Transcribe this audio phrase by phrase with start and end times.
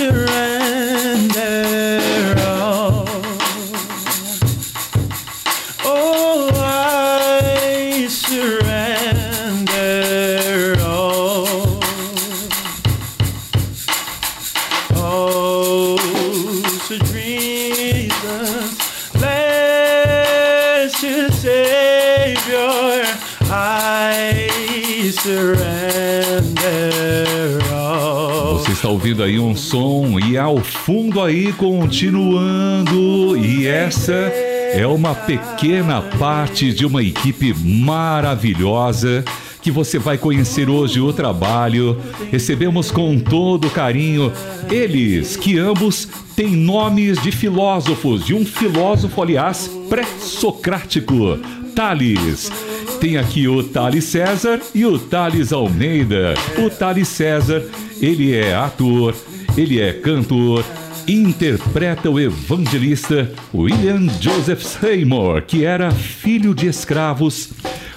[0.00, 0.27] está
[30.70, 33.36] fundo aí continuando.
[33.36, 39.24] E essa é uma pequena parte de uma equipe maravilhosa
[39.60, 42.00] que você vai conhecer hoje o trabalho.
[42.30, 44.32] Recebemos com todo carinho
[44.70, 51.38] eles que ambos têm nomes de filósofos, de um filósofo, aliás, pré-socrático,
[51.74, 52.50] Tales.
[53.00, 56.34] Tem aqui o Thales César e o Thales Almeida.
[56.58, 57.62] O Thales César,
[58.00, 59.14] ele é ator,
[59.58, 60.64] ele é cantor,
[61.08, 67.50] interpreta o evangelista William Joseph Seymour, que era filho de escravos,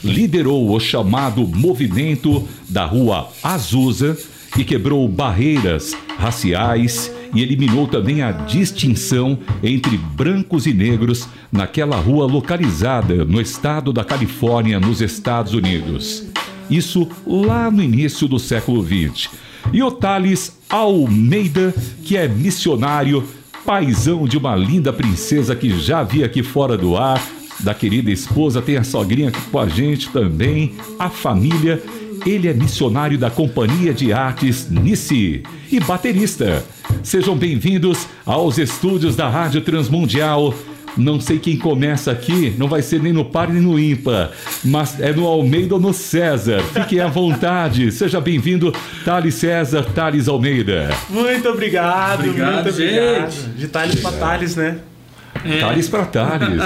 [0.04, 4.17] liderou o chamado movimento da Rua Azusa
[4.58, 12.26] e quebrou barreiras raciais e eliminou também a distinção entre brancos e negros naquela rua
[12.26, 16.23] localizada no estado da Califórnia, nos Estados Unidos.
[16.72, 19.51] Isso lá no início do século XX.
[19.72, 21.73] E o Thales Almeida,
[22.04, 23.23] que é missionário,
[23.66, 27.22] paisão de uma linda princesa que já vi aqui fora do ar,
[27.59, 31.82] da querida esposa, tem a sogrinha aqui com a gente também, a família
[32.26, 36.64] ele é missionário da Companhia de Artes Nice e baterista.
[37.04, 40.54] Sejam bem-vindos aos estúdios da Rádio Transmundial.
[40.97, 44.31] Não sei quem começa aqui, não vai ser nem no par nem no ímpar,
[44.64, 46.61] mas é no Almeida ou no César.
[46.73, 47.92] Fiquem à vontade.
[47.92, 48.73] Seja bem-vindo,
[49.06, 50.89] Thales César, Thales Almeida.
[51.09, 53.31] Muito obrigado, obrigado muito obrigado.
[53.31, 53.50] Gente.
[53.58, 54.78] De Thales para Thales, né?
[55.45, 55.59] É.
[55.59, 56.61] Thales para Thales.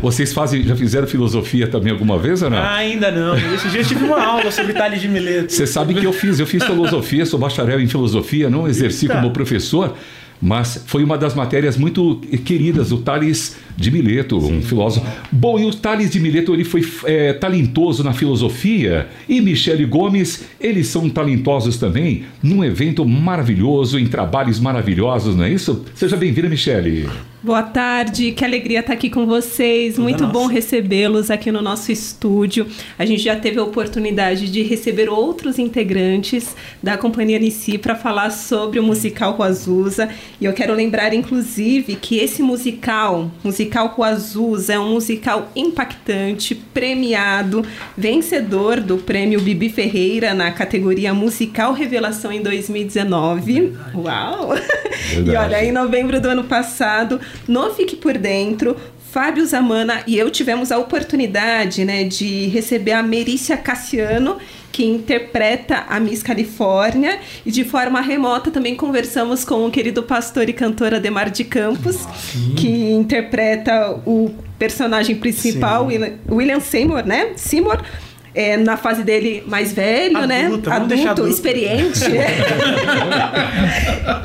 [0.00, 2.58] Vocês fazem, já fizeram filosofia também alguma vez ou não?
[2.58, 3.36] Ah, ainda não.
[3.54, 5.52] Esse dia eu tive uma aula sobre Thales de Mileto.
[5.52, 9.14] Você sabe que eu fiz, eu fiz filosofia, sou bacharel em filosofia, não exerci Eita.
[9.16, 9.96] como professor,
[10.40, 14.58] mas foi uma das matérias muito queridas, o Tales de Mileto, Sim.
[14.58, 15.06] um filósofo.
[15.30, 20.44] Bom, e o Tales de Mileto ele foi é, talentoso na filosofia e Michele Gomes,
[20.60, 25.84] eles são talentosos também num evento maravilhoso, em trabalhos maravilhosos, não é isso?
[25.94, 27.08] Seja bem-vinda, Michele.
[27.44, 29.98] Boa tarde, que alegria estar aqui com vocês.
[29.98, 30.32] Muito Nossa.
[30.32, 32.66] bom recebê-los aqui no nosso estúdio.
[32.98, 38.30] A gente já teve a oportunidade de receber outros integrantes da Companhia Nici para falar
[38.30, 40.08] sobre o musical Azusa.
[40.40, 43.63] E eu quero lembrar, inclusive, que esse musical, musical
[44.02, 47.64] Azusa, é um musical impactante, premiado,
[47.96, 53.52] vencedor do prêmio Bibi Ferreira na categoria Musical Revelação em 2019.
[53.52, 53.96] Verdade.
[53.96, 54.48] Uau!
[54.48, 54.74] Verdade.
[55.14, 58.76] E olha, em novembro do ano passado no Fique Por Dentro,
[59.14, 64.38] Fábio Zamana e eu tivemos a oportunidade né, de receber a Merícia Cassiano,
[64.74, 70.48] que interpreta a Miss Califórnia, e de forma remota também conversamos com o querido pastor
[70.48, 72.56] e cantor Ademar de Campos, Sim.
[72.56, 76.18] que interpreta o personagem principal, Sim.
[76.28, 77.34] William Seymour, né?
[77.36, 77.84] Seymour
[78.34, 80.46] é, na fase dele mais velho, né?
[80.46, 80.76] adulto, né?
[80.76, 82.00] Adulto, adulto, experiente.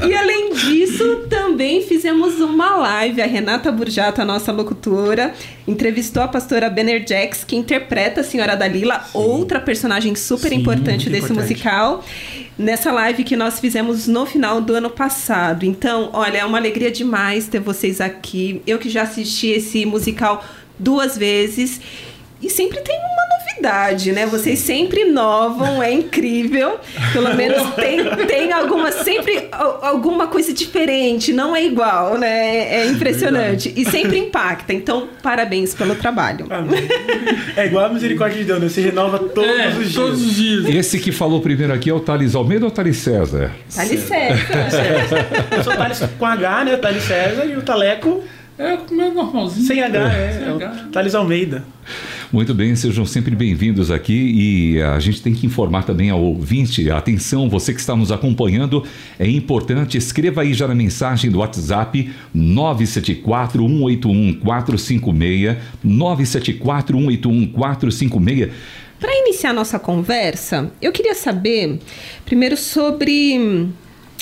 [0.08, 3.22] e além disso, também fizemos uma live.
[3.22, 5.34] A Renata Burjato, a nossa locutora,
[5.68, 9.19] entrevistou a pastora Benner Jax, que interpreta a Senhora Dalila, Sim.
[9.19, 11.52] outra personagem super Sim, importante desse importante.
[11.52, 12.03] musical.
[12.58, 15.66] Nessa live que nós fizemos no final do ano passado.
[15.66, 18.62] Então, olha, é uma alegria demais ter vocês aqui.
[18.66, 20.44] Eu que já assisti esse musical
[20.78, 21.80] duas vezes.
[22.42, 24.25] E sempre tem uma novidade, né?
[24.25, 26.80] Vocês sempre inovam, é incrível.
[27.14, 32.81] Pelo menos tem, tem alguma, sempre alguma coisa diferente, não é igual, né?
[32.81, 33.74] É impressionante.
[33.75, 34.74] E sempre impacta.
[34.74, 36.46] Então, parabéns pelo trabalho.
[36.50, 36.88] Amém.
[37.56, 38.69] É igual a misericórdia de Deus, né?
[38.69, 39.94] Se renova todos é, os dias.
[39.94, 40.75] Todos os dias.
[40.75, 43.51] Esse que falou primeiro aqui é o Thales Almeida ou o Thales César?
[43.74, 45.28] Thales César.
[45.56, 46.75] Eu sou Thales com H, né?
[46.75, 48.24] O Thales César e o Taleco.
[48.57, 49.66] É meio normalzinho.
[49.66, 50.33] Sem H, é.
[50.33, 50.86] Sem é H.
[50.88, 51.63] O Thales Almeida.
[52.31, 56.92] Muito bem, sejam sempre bem-vindos aqui e a gente tem que informar também ao ouvinte,
[56.92, 58.84] atenção, você que está nos acompanhando,
[59.18, 68.52] é importante, escreva aí já na mensagem do WhatsApp 974 181 456 974 181 456
[69.00, 71.80] para iniciar nossa conversa, eu queria saber
[72.26, 73.70] primeiro sobre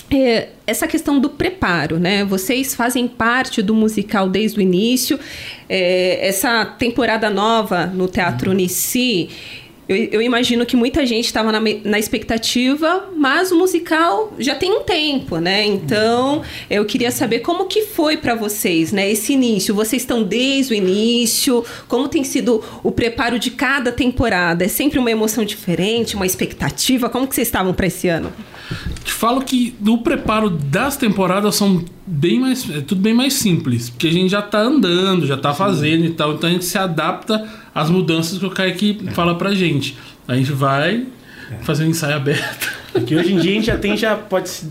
[0.09, 2.23] é, essa questão do preparo, né?
[2.23, 5.19] Vocês fazem parte do musical desde o início.
[5.67, 9.29] É, essa temporada nova no Teatro Unici
[9.87, 14.69] eu, eu, imagino que muita gente estava na, na, expectativa, mas o musical já tem
[14.69, 15.65] um tempo, né?
[15.65, 19.09] Então, eu queria saber como que foi para vocês, né?
[19.09, 19.73] Esse início.
[19.73, 21.63] Vocês estão desde o início?
[21.87, 24.65] Como tem sido o preparo de cada temporada?
[24.65, 27.09] É sempre uma emoção diferente, uma expectativa?
[27.09, 28.33] Como que vocês estavam para esse ano?
[29.03, 33.89] Te falo que o preparo das temporadas são bem mais, é tudo bem mais simples,
[33.89, 36.77] porque a gente já tá andando, já tá fazendo e tal, então a gente se
[36.77, 39.97] adapta às mudanças que o Kaique fala pra gente.
[40.27, 41.05] A gente vai
[41.61, 42.76] fazer um ensaio aberto.
[42.97, 44.65] Aqui hoje em dia a gente já tem, já pode se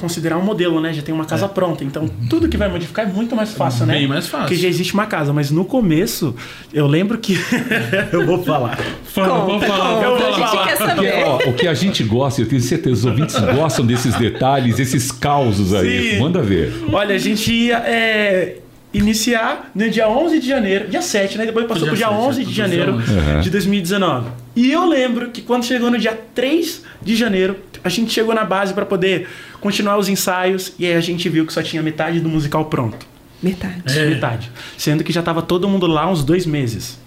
[0.00, 0.92] considerar um modelo, né?
[0.92, 1.48] Já tem uma casa é.
[1.48, 1.82] pronta.
[1.82, 3.94] Então, tudo que vai modificar é muito mais fácil, é né?
[3.94, 4.46] Bem mais fácil.
[4.46, 5.32] Porque já existe uma casa.
[5.32, 6.34] Mas no começo,
[6.72, 7.38] eu lembro que.
[8.12, 8.78] eu vou falar.
[9.04, 10.02] Fala, vou falar.
[10.02, 10.66] Eu vou falar.
[10.66, 11.24] Quer saber.
[11.24, 15.10] Ó, o que a gente gosta, eu tenho certeza, os ouvintes gostam desses detalhes, esses
[15.10, 16.14] causos aí.
[16.14, 16.20] Sim.
[16.20, 16.72] Manda ver.
[16.92, 17.78] Olha, a gente ia.
[17.78, 18.58] É
[18.96, 21.46] iniciar no dia 11 de janeiro, dia 7, né?
[21.46, 23.40] Depois passou pro dia 11 de janeiro uhum.
[23.40, 24.30] de 2019.
[24.54, 28.44] E eu lembro que quando chegou no dia 3 de janeiro, a gente chegou na
[28.44, 29.28] base para poder
[29.60, 33.06] continuar os ensaios e aí a gente viu que só tinha metade do musical pronto.
[33.42, 33.98] Metade.
[33.98, 34.06] É.
[34.06, 34.50] Metade.
[34.78, 36.98] Sendo que já tava todo mundo lá uns dois meses.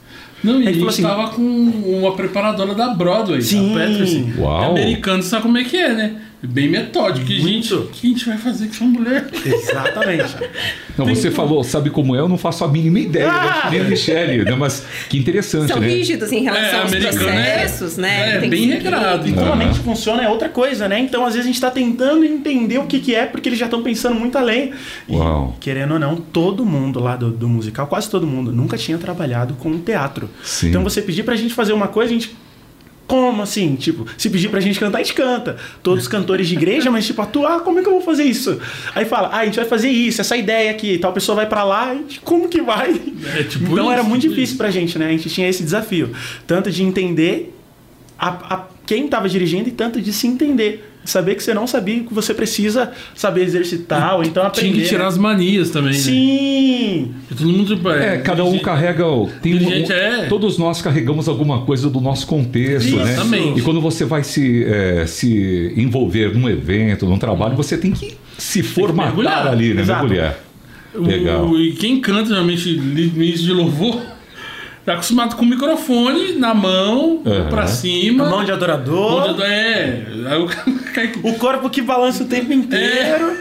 [0.44, 3.76] Não, e a gente assim, tava com uma preparadora da Broadway, Sim.
[3.76, 4.34] a Patrick.
[4.40, 4.72] Uau.
[4.72, 6.22] Americano sabe como é que é, né?
[6.48, 7.26] Bem metódico.
[7.26, 9.28] Que gente, o que a gente vai fazer com essa mulher?
[9.46, 10.36] Exatamente.
[10.98, 12.20] Não, você falou, sabe como é?
[12.20, 13.30] Eu não faço a mínima ideia.
[13.30, 13.70] Ah!
[13.70, 14.56] Nem a Michelle, né?
[14.56, 15.88] Mas que interessante, São né?
[15.88, 17.00] rígidos em relação é, aos né?
[17.00, 18.38] processos, né?
[18.38, 19.28] É, bem regrado.
[19.28, 21.00] E como a mente funciona é outra coisa, né?
[21.00, 23.66] Então, às vezes, a gente está tentando entender o que, que é, porque eles já
[23.66, 24.72] estão pensando muito além.
[25.10, 25.56] Uau.
[25.58, 28.98] E, querendo ou não, todo mundo lá do, do musical, quase todo mundo, nunca tinha
[28.98, 30.30] trabalhado com teatro.
[30.44, 30.70] Sim.
[30.70, 32.36] Então, você pedir pra gente fazer uma coisa, a gente
[33.10, 33.76] como assim?
[33.76, 35.58] Tipo, se pedir pra gente cantar, a gente canta.
[35.82, 38.62] Todos cantores de igreja, mas tipo, atuar, como é que eu vou fazer isso?
[38.94, 41.64] Aí fala, ah, a gente vai fazer isso, essa ideia aqui, tal pessoa vai para
[41.64, 42.92] lá, e como que vai?
[43.36, 44.58] É, tipo então isso, era muito tipo difícil isso.
[44.58, 45.08] pra gente, né?
[45.08, 46.12] A gente tinha esse desafio.
[46.46, 47.52] Tanto de entender
[48.18, 52.04] a, a quem estava dirigindo e tanto de se entender saber que você não sabia
[52.04, 54.72] que você precisa saber exercitar ou então aprender.
[54.72, 55.08] Tinha que tirar né?
[55.08, 55.92] as manias também.
[55.92, 55.98] Né?
[55.98, 57.02] Sim.
[57.02, 57.38] Né?
[57.38, 59.04] Todo mundo é, cada um carrega.
[59.42, 60.26] Tem um, é...
[60.28, 63.14] Todos nós carregamos alguma coisa do nosso contexto, né?
[63.14, 63.60] Exatamente.
[63.60, 68.18] E quando você vai se, é, se envolver num evento, num trabalho, você tem que
[68.38, 69.82] se formatar ali, né?
[69.82, 70.08] Exato.
[70.08, 70.40] Mergulhar.
[70.96, 71.50] Legal.
[71.50, 74.02] O, e quem canta geralmente no início de louvor
[74.90, 77.48] Tá acostumado com o microfone na mão, uhum.
[77.48, 78.26] pra cima.
[78.26, 79.28] A mão de adorador.
[79.28, 80.08] Mão de, é.
[81.22, 83.38] o corpo que balança o tempo inteiro.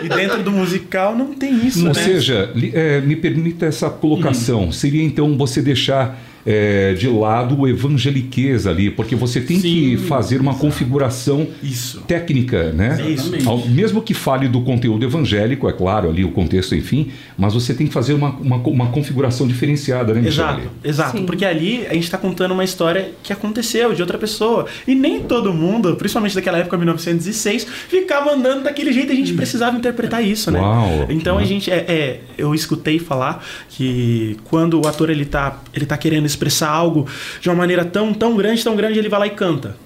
[0.00, 0.04] É.
[0.04, 2.02] E dentro do musical não tem isso, Ou né?
[2.02, 4.64] seja, é, me permita essa colocação.
[4.64, 4.72] Uhum.
[4.72, 6.18] Seria então você deixar
[6.50, 12.00] é, de lado o evangeliquez ali, porque você tem Sim, que fazer uma configuração isso.
[12.08, 12.96] técnica, né?
[13.44, 17.74] Ao, mesmo que fale do conteúdo evangélico, é claro, ali o contexto, enfim, mas você
[17.74, 20.46] tem que fazer uma, uma, uma configuração diferenciada, né, Michele?
[20.48, 21.18] Exato, exato.
[21.18, 21.26] Sim.
[21.26, 24.64] Porque ali a gente está contando uma história que aconteceu de outra pessoa.
[24.86, 29.12] E nem todo mundo, principalmente daquela época, 1906, ficava andando daquele jeito.
[29.12, 30.60] A gente precisava interpretar isso, né?
[30.60, 35.60] Uau, então a gente, é, é, eu escutei falar que quando o ator ele tá,
[35.74, 37.06] ele tá querendo expressar algo
[37.40, 39.76] de uma maneira tão, tão grande, tão grande, ele vai lá e canta.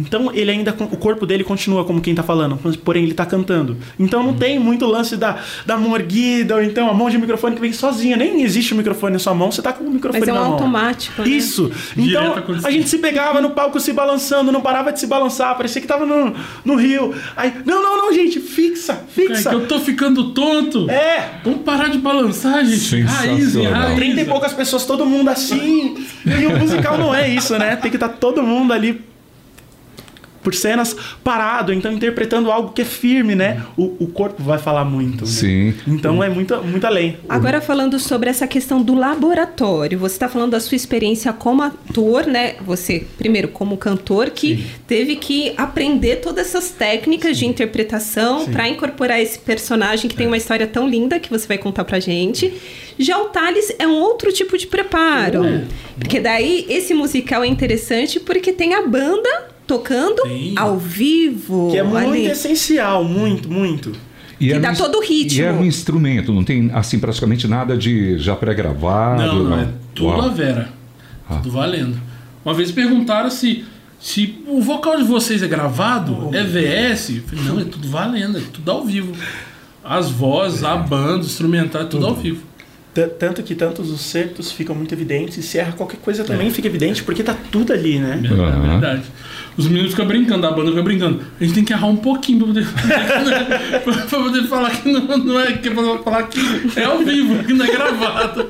[0.00, 3.76] Então ele ainda o corpo dele continua como quem está falando, porém ele está cantando.
[3.98, 4.36] Então não hum.
[4.36, 7.72] tem muito lance da, da mão erguida, ou então a mão de microfone que vem
[7.72, 8.16] sozinha.
[8.16, 10.34] Nem existe o microfone na sua mão, você está com o microfone Mas é um
[10.34, 10.52] na mão.
[10.52, 11.22] automático.
[11.22, 11.28] Né?
[11.28, 11.70] Isso.
[11.96, 15.80] Então a gente se pegava no palco se balançando, não parava de se balançar, parecia
[15.80, 17.14] que estava no, no rio.
[17.36, 19.48] Aí, não, não, não, gente, fixa, fixa.
[19.48, 20.90] É que eu tô ficando tonto.
[20.90, 21.40] É.
[21.44, 23.02] Vamos parar de balançar, gente.
[23.02, 23.94] Raiz, raiz.
[23.96, 26.06] Trinta e poucas pessoas, todo mundo assim.
[26.24, 27.76] e o musical não é isso, né?
[27.76, 29.09] Tem que estar tá todo mundo ali
[30.42, 33.62] por cenas parado, então interpretando algo que é firme, né?
[33.76, 35.24] O, o corpo vai falar muito.
[35.24, 35.30] Né?
[35.30, 35.74] Sim.
[35.86, 37.18] Então é muito, muito além.
[37.28, 42.26] Agora falando sobre essa questão do laboratório, você está falando da sua experiência como ator,
[42.26, 42.54] né?
[42.64, 44.64] Você, primeiro, como cantor, que Sim.
[44.86, 47.44] teve que aprender todas essas técnicas Sim.
[47.44, 51.58] de interpretação para incorporar esse personagem que tem uma história tão linda que você vai
[51.58, 52.52] contar pra gente.
[52.98, 55.44] Já o Thales é um outro tipo de preparo.
[55.44, 55.64] É.
[55.98, 60.54] Porque daí esse musical é interessante porque tem a banda tocando Sim.
[60.56, 61.70] ao vivo.
[61.70, 62.26] Que é muito ali.
[62.26, 63.92] essencial, muito, muito.
[64.40, 65.40] E que é dá no, todo o ritmo.
[65.40, 69.22] E é no instrumento, não tem assim praticamente nada de já pré-gravado.
[69.22, 70.22] Não, não, é tudo Uau.
[70.22, 70.70] a Vera.
[71.28, 71.36] Ah.
[71.36, 72.00] Tudo valendo.
[72.44, 73.64] Uma vez perguntaram se,
[74.00, 77.10] se o vocal de vocês é gravado, oh, é VS.
[77.10, 79.14] Eu falei, não, é tudo valendo, é tudo ao vivo.
[79.84, 80.66] As vozes, é.
[80.66, 82.06] a banda, o instrumental, é tudo, tudo.
[82.08, 82.42] ao vivo.
[82.92, 86.50] Tanto que tantos os certos ficam muito evidentes e se erra qualquer coisa também é.
[86.50, 88.20] fica evidente porque tá tudo ali, né?
[88.24, 88.70] É, uhum.
[88.70, 89.02] verdade.
[89.56, 91.20] Os meninos ficam brincando, a banda fica brincando.
[91.40, 92.66] A gente tem que errar um pouquinho pra poder,
[93.84, 96.40] pra poder falar que não, não é que falar que
[96.76, 98.48] é ao vivo, que não é gravado.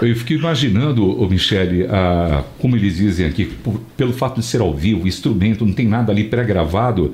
[0.00, 4.60] Eu fico imaginando, ô Michele, a, como eles dizem aqui, por, pelo fato de ser
[4.60, 7.12] ao vivo, instrumento, não tem nada ali pré-gravado.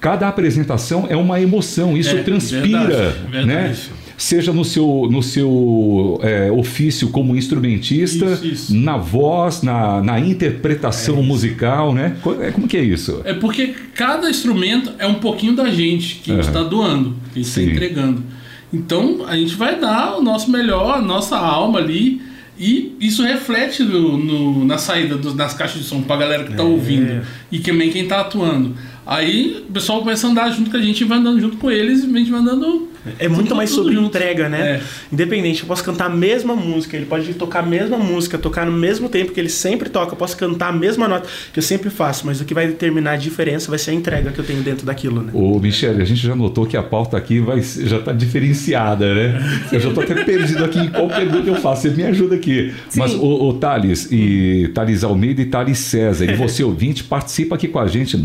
[0.00, 3.46] Cada apresentação é uma emoção, isso É, transpira, verdade, verdade.
[3.46, 3.76] né?
[4.16, 8.74] Seja no seu, no seu é, ofício como instrumentista, Isso, isso.
[8.76, 12.16] na voz, na, na interpretação musical, né?
[12.40, 13.20] É, Como que é isso?
[13.24, 17.40] É porque cada instrumento é um pouquinho da gente que a gente está doando, que
[17.40, 18.22] a gente está entregando.
[18.72, 22.20] Então a gente vai dar o nosso melhor, a nossa alma ali.
[22.56, 26.52] E isso reflete no, no- na saída dos- das caixas de som pra galera que
[26.52, 26.56] É.
[26.56, 28.74] tá ouvindo e também quem tá atuando.
[29.06, 31.70] Aí o pessoal começa a andar junto com a gente e vai andando junto com
[31.70, 32.88] eles e a gente vai andando.
[33.18, 34.06] É muito mais sobre junto.
[34.06, 34.76] entrega, né?
[34.76, 34.82] É.
[35.12, 38.72] Independente, eu posso cantar a mesma música, ele pode tocar a mesma música, tocar no
[38.72, 41.90] mesmo tempo que ele sempre toca, eu posso cantar a mesma nota que eu sempre
[41.90, 44.62] faço, mas o que vai determinar a diferença vai ser a entrega que eu tenho
[44.62, 45.32] dentro daquilo, né?
[45.34, 49.66] Ô, Michele, a gente já notou que a pauta aqui vai, já está diferenciada, né?
[49.70, 51.82] Eu já estou até perdido aqui em qual pergunta eu faço.
[51.82, 52.72] Você me ajuda aqui.
[52.88, 53.00] Sim.
[53.00, 57.68] Mas, ô, ô Thales, e Thales Almeida e Thales César, e você ouvinte, participa aqui
[57.68, 58.16] com a gente,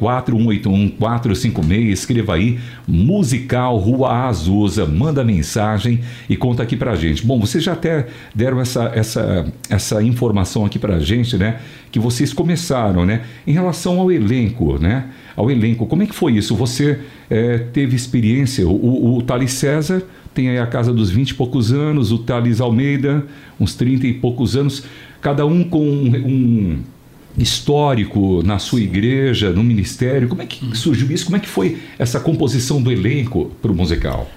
[0.00, 1.88] 974-181-456.
[1.90, 7.24] Escreva aí, Musical Rua Azusa, manda mensagem e conta aqui pra gente.
[7.24, 11.60] Bom, vocês já até deram essa, essa, essa informação aqui pra gente, né?
[11.92, 13.22] Que vocês começaram, né?
[13.46, 15.06] Em relação ao elenco, né?
[15.36, 16.54] Ao elenco, como é que foi isso?
[16.56, 18.66] Você eh, teve experiência?
[18.66, 20.02] O, o, o Thales César
[20.34, 23.24] tem aí a casa dos 20 e poucos anos, o Thales Almeida,
[23.58, 24.84] uns 30 e poucos anos,
[25.20, 26.78] cada um com um, um
[27.38, 30.28] histórico na sua igreja, no ministério.
[30.28, 31.24] Como é que surgiu isso?
[31.24, 34.28] Como é que foi essa composição do elenco para o musical?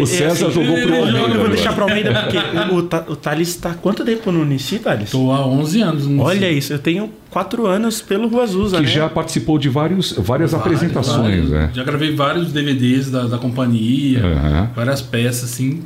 [0.00, 1.18] o César assim, jogou pro Almeida.
[1.34, 2.38] eu vou deixar pro Almeida porque
[2.72, 5.10] o, o, Thales está quanto tempo no Unici, Thales?
[5.10, 6.06] Tô há 11 anos.
[6.06, 8.88] não Olha isso, eu tenho quatro anos pelo Rua Azusa, que né?
[8.88, 11.50] já participou de vários, várias apresentações, Vários.
[11.50, 11.70] né?
[11.74, 14.70] Já gravei vários DVDs da, da companhia, Aham.
[14.74, 15.82] várias peças, assim.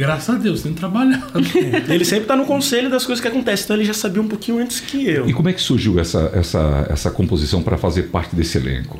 [0.00, 1.26] Graças a Deus, tenho trabalhado.
[1.92, 4.58] Ele sempre tá no conselho das coisas que acontecem, então ele já sabia um pouquinho
[4.58, 5.28] antes que eu.
[5.28, 8.98] E como é que surgiu essa, essa, essa composição para fazer parte desse elenco?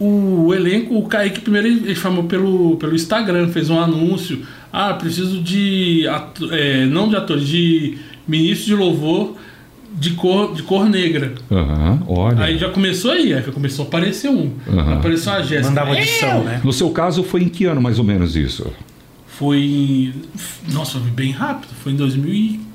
[0.00, 4.40] O elenco, o Kaique primeiro ele chamou pelo, pelo Instagram, fez um anúncio.
[4.72, 6.06] Ah, preciso de.
[6.50, 9.36] é, não de atores, de ministro de louvor
[9.94, 11.34] de cor, de cor negra.
[11.52, 12.42] Aham, olha.
[12.42, 14.50] Aí já começou aí, aí começou a aparecer um.
[14.66, 14.94] Aham.
[14.94, 15.68] Apareceu a Jéssica.
[15.68, 16.44] Mandava audição, Eu!
[16.44, 16.60] né?
[16.64, 18.72] No seu caso, foi em que ano mais ou menos isso?
[19.38, 20.12] Foi.
[20.72, 21.70] Nossa, foi bem rápido.
[21.82, 22.72] Foi em 2000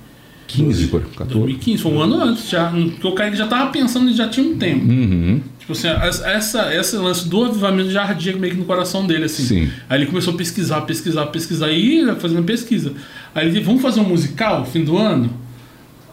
[0.48, 1.34] 15, por 14?
[1.34, 2.72] 2015, foi um ano antes já.
[2.72, 4.86] Porque o Kaique já tava pensando, já tinha um tempo.
[4.86, 5.42] Uhum.
[5.60, 9.44] Tipo assim, essa, esse lance do avivamento já ardia meio que no coração dele, assim.
[9.44, 9.72] Sim.
[9.90, 12.94] Aí ele começou a pesquisar, pesquisar, pesquisar, e ia fazendo pesquisa.
[13.36, 15.30] Aí ele disse, vamos fazer um musical fim do ano?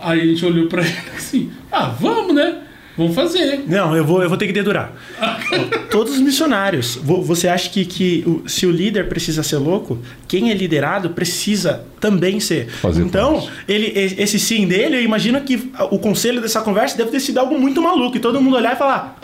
[0.00, 2.63] Aí a gente olhou pra ele assim, ah, vamos, né?
[2.96, 3.64] Vamos fazer.
[3.66, 4.92] Não, eu vou, eu vou ter que dedurar.
[5.90, 6.96] Todos os missionários.
[6.96, 9.98] vo- Você acha que, que se o líder precisa ser louco,
[10.28, 12.68] quem é liderado precisa também ser.
[12.68, 17.20] Fazer então, ele, esse sim dele, eu imagino que o conselho dessa conversa deve ter
[17.20, 18.16] sido algo muito maluco.
[18.16, 19.18] E todo mundo olhar e falar: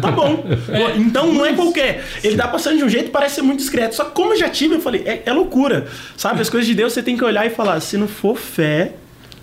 [0.00, 0.44] tá bom.
[0.98, 2.04] então não é qualquer.
[2.24, 3.94] Ele dá passando de um jeito e parece ser muito discreto.
[3.94, 5.86] Só que como eu já tive, eu falei: é, é loucura.
[6.16, 6.40] Sabe?
[6.40, 8.92] As coisas de Deus você tem que olhar e falar: se não for fé.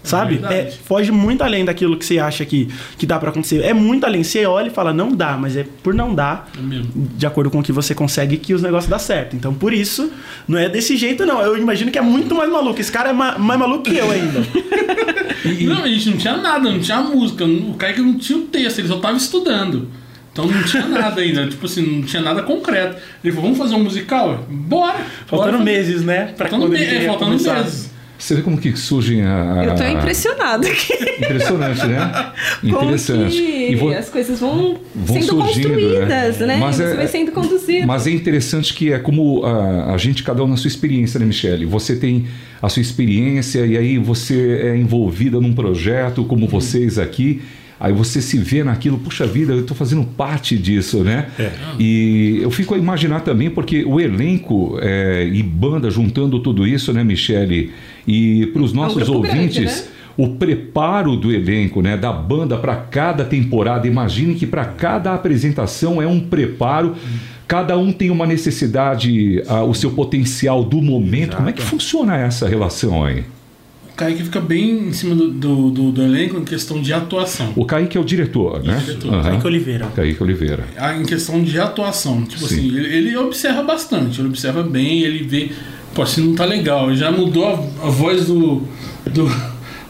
[0.04, 0.36] Sabe?
[0.38, 0.54] verdade.
[0.56, 3.62] É, foge muito além daquilo que você acha que, que dá pra acontecer.
[3.64, 4.24] É muito além.
[4.24, 6.60] Você olha e fala, não dá, mas é por não dar, É
[7.18, 9.36] de acordo com o que você consegue, que os negócios dão certo.
[9.36, 10.10] Então, por isso,
[10.48, 11.42] não é desse jeito, não.
[11.42, 12.80] Eu imagino que é muito mais maluco.
[12.80, 14.40] Esse cara é ma- mais maluco que eu ainda.
[15.62, 17.46] Não, a gente não tinha nada, não tinha música.
[17.46, 19.88] O Kaique não tinha o texto, ele só tava estudando.
[20.32, 22.98] Então não tinha nada ainda, tipo assim, não tinha nada concreto.
[23.24, 24.46] Ele falou, vamos fazer um musical?
[24.50, 24.98] Bora!
[25.28, 26.34] Faltando bora meses, né?
[26.38, 27.56] Pra Faltando, me- é, faltando começar.
[27.64, 27.89] meses.
[28.20, 29.62] Você vê como que surgem a.
[29.62, 30.94] a- Eu tô impressionada aqui.
[31.20, 32.32] Impressionante, né?
[32.62, 33.36] Como Interessante.
[33.38, 36.46] que E vo- as coisas vão, Vão sendo surgindo, construídas, né?
[36.48, 36.58] né?
[36.60, 37.88] Mas Você é- vai sendo conduzido.
[37.88, 41.26] Mas é interessante que é como a, a gente, cada um na sua experiência, né,
[41.26, 41.66] Michele?
[41.66, 42.26] Você tem
[42.62, 47.42] a sua experiência e aí você é envolvida num projeto como vocês aqui.
[47.82, 51.28] Aí você se vê naquilo, puxa vida, eu estou fazendo parte disso, né?
[51.80, 56.92] E eu fico a imaginar também, porque o elenco é, e banda juntando tudo isso,
[56.92, 57.72] né, Michele?
[58.10, 59.92] E para os nossos grupo grande, ouvintes, né?
[60.18, 63.88] o preparo do elenco, né, da banda para cada temporada.
[63.88, 66.96] Imagine que para cada apresentação é um preparo.
[67.48, 71.38] Cada um tem uma necessidade, ah, o seu potencial do momento.
[71.38, 73.24] Como é que funciona essa relação aí?
[74.00, 77.52] O Kaique fica bem em cima do, do, do- do elenco em questão de atuação.
[77.58, 78.82] O Kaique é o diretor, né?
[78.86, 79.14] diretor.
[79.14, 79.24] Aham.
[79.24, 79.86] Kaique Oliveira.
[79.94, 80.64] Kaique Oliveira.
[80.78, 82.24] Ah, em questão de atuação.
[82.24, 82.56] Tipo Sim.
[82.56, 85.50] assim, ele, ele observa bastante, ele observa bem, ele vê,
[85.94, 86.96] pô, assim não tá legal.
[86.96, 87.52] Já mudou a,
[87.88, 88.64] a voz do,
[89.12, 89.30] do,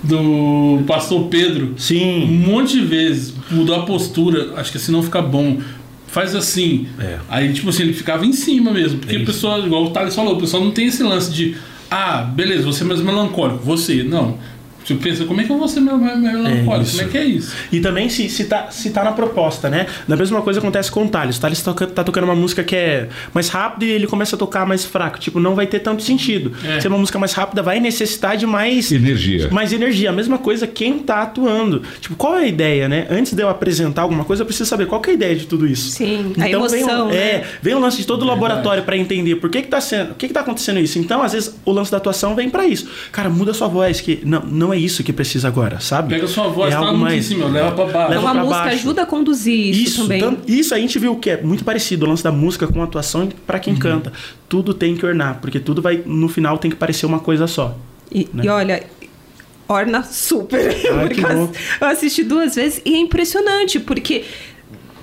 [0.03, 2.25] do pastor Pedro um Sim.
[2.47, 3.33] monte de vezes.
[3.51, 5.59] Mudou a postura, acho que assim não fica bom.
[6.07, 6.87] Faz assim.
[6.99, 7.19] É.
[7.29, 8.97] Aí, tipo assim, ele ficava em cima mesmo.
[8.97, 11.55] Porque É o pessoal, igual o Thales falou, o pessoal não tem esse lance de.
[11.89, 13.63] Ah, beleza, você é mais melancólico.
[13.63, 14.37] Você, não.
[14.89, 16.81] Você pensa, como é que eu vou ser meu, meu, meu melancólico?
[16.83, 16.97] isso.
[16.97, 17.55] como é que é isso?
[17.71, 19.85] E também se, se, tá, se tá na proposta, né?
[20.07, 21.37] Da mesma coisa acontece com o Thales.
[21.37, 24.39] O Thales toca, tá tocando uma música que é mais rápida e ele começa a
[24.39, 25.19] tocar mais fraco.
[25.19, 26.51] Tipo, não vai ter tanto sentido.
[26.65, 26.79] É.
[26.79, 29.49] Se é uma música mais rápida, vai necessitar de mais Energia.
[29.51, 30.09] mais energia.
[30.09, 31.81] A mesma coisa quem tá atuando.
[32.01, 33.05] Tipo, qual é a ideia, né?
[33.09, 35.45] Antes de eu apresentar alguma coisa, eu preciso saber qual que é a ideia de
[35.45, 35.89] tudo isso.
[35.91, 37.43] Sim, a vem, o- emoção, É, né?
[37.61, 40.15] vem o lance de todo o laboratório pra entender por que que tá sendo, o
[40.15, 40.97] que que tá acontecendo isso.
[40.99, 42.87] Então, às vezes, o lance da atuação vem pra isso.
[43.11, 46.13] Cara, muda a sua voz, que não, não é isso que precisa agora, sabe?
[46.15, 47.97] Pega sua voz, é tá algo muito mais cima, leva pra baixo.
[47.97, 48.75] Então Leva a pra música baixo.
[48.75, 50.19] ajuda a conduzir isso, Isso, também.
[50.21, 52.83] tam- isso a gente viu que é muito parecido, o lance da música com a
[52.85, 53.61] atuação pra Uhum.
[53.63, 54.11] quem canta.
[54.47, 57.75] Tudo tem que ornar, porque tudo vai, no final, tem que parecer uma coisa só.
[58.11, 58.43] E, né?
[58.45, 58.83] e olha,
[59.67, 60.59] orna super.
[60.69, 60.81] Ai,
[61.17, 61.43] eu bom.
[61.43, 64.23] ass- eu assisti duas vezes e é impressionante, porque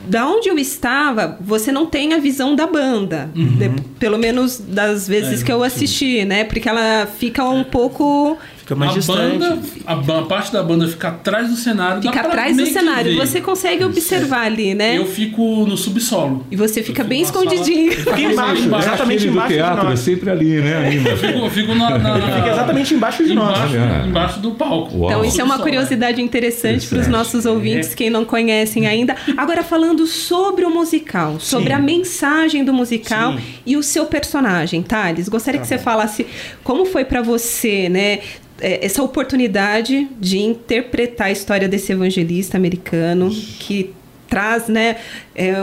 [0.09, 3.29] da onde eu estava, você não tem a visão da banda.
[3.35, 3.57] Uhum.
[3.57, 6.45] De- pelo menos das vezes É, que eu assisti, né?
[6.45, 8.39] Porque ela fica um pouco.
[8.67, 9.39] Fica mais a distante.
[9.39, 12.03] banda, a, a parte da banda fica atrás do cenário.
[12.03, 13.13] Fica atrás do cenário.
[13.17, 13.25] ver.
[13.25, 14.99] Você consegue observar ali, né?
[14.99, 16.45] Eu fico no subsolo.
[16.51, 17.93] E você fica bem escondidinho.
[17.93, 20.01] Fica embaixo, Embaixo, exatamente do embaixo de teatro é nós.
[20.01, 21.09] sempre ali, né, Anima?
[21.11, 23.57] Eu fico, eu fico na, na- na- Fica exatamente embaixo de nós.
[23.57, 24.07] embaixo, Olha.
[24.09, 24.97] embaixo do palco.
[24.99, 25.11] Uau.
[25.11, 29.15] Então, isso é uma curiosidade interessante para os nossos ouvintes, quem não conhecem ainda.
[29.37, 33.39] Agora, falando sobre o musical, sobre a mensagem do musical Sim.
[33.65, 36.27] e o seu personagem, Thales, gostaria que você falasse
[36.65, 38.19] como foi para você, né?
[38.61, 43.95] É, Essa oportunidade de interpretar a história desse evangelista americano que
[44.29, 44.97] traz, né,
[45.35, 45.55] é,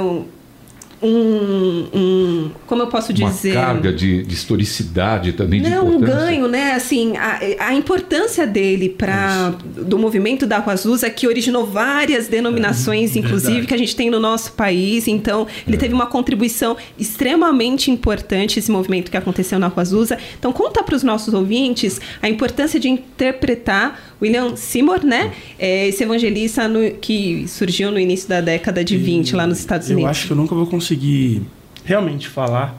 [1.04, 5.86] um, um, um- como eu posso Uma dizer, carga de, de historicidade também, de não,
[5.86, 6.16] um importância.
[6.26, 6.72] ganho, né?
[6.74, 13.16] Assim, a, a importância dele para do movimento da Rua Azusa, que originou várias denominações,
[13.16, 13.68] inclusive, verdade.
[13.68, 15.08] que a gente tem no nosso país.
[15.08, 20.18] Então, ele teve uma contribuição extremamente importante esse movimento que aconteceu na Rua Azusa.
[20.40, 25.34] Então, conta para os nossos ouvintes a importância de interpretar William Seymour, né?
[25.60, 29.90] É, esse evangelista no- que surgiu no início da década de 20 lá nos Estados
[29.90, 30.12] Eu Unidos.
[30.12, 31.42] acho que eu nunca vou conseguir
[31.84, 32.76] realmente falar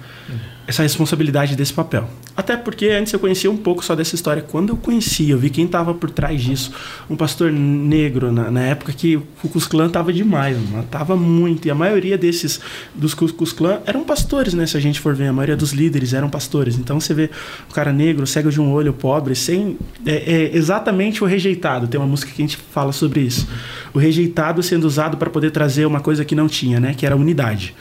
[0.66, 2.08] essa responsabilidade desse papel.
[2.36, 4.42] Até porque antes eu conhecia um pouco só dessa história.
[4.42, 6.72] Quando eu conheci, eu vi quem estava por trás disso.
[7.08, 11.66] Um pastor negro, na, na época que o Ku Klux Klan tava demais, matava muito.
[11.66, 12.60] E a maioria desses,
[12.94, 14.66] dos Ku Klux Klan, eram pastores, né?
[14.66, 16.76] Se a gente for ver, a maioria dos líderes eram pastores.
[16.76, 17.30] Então você vê
[17.70, 19.78] o cara negro, cego de um olho, pobre, sem...
[20.04, 21.86] É, é exatamente o rejeitado.
[21.86, 23.46] Tem uma música que a gente fala sobre isso.
[23.92, 26.94] O rejeitado sendo usado para poder trazer uma coisa que não tinha, né?
[26.94, 27.74] Que era a unidade.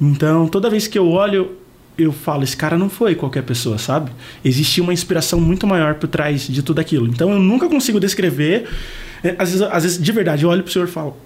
[0.00, 1.52] Então, toda vez que eu olho,
[1.98, 4.10] eu falo, esse cara não foi qualquer pessoa, sabe?
[4.44, 7.06] Existia uma inspiração muito maior por trás de tudo aquilo.
[7.06, 8.68] Então, eu nunca consigo descrever.
[9.22, 11.16] É, Às vezes, às vezes de verdade, eu olho pro senhor e falo,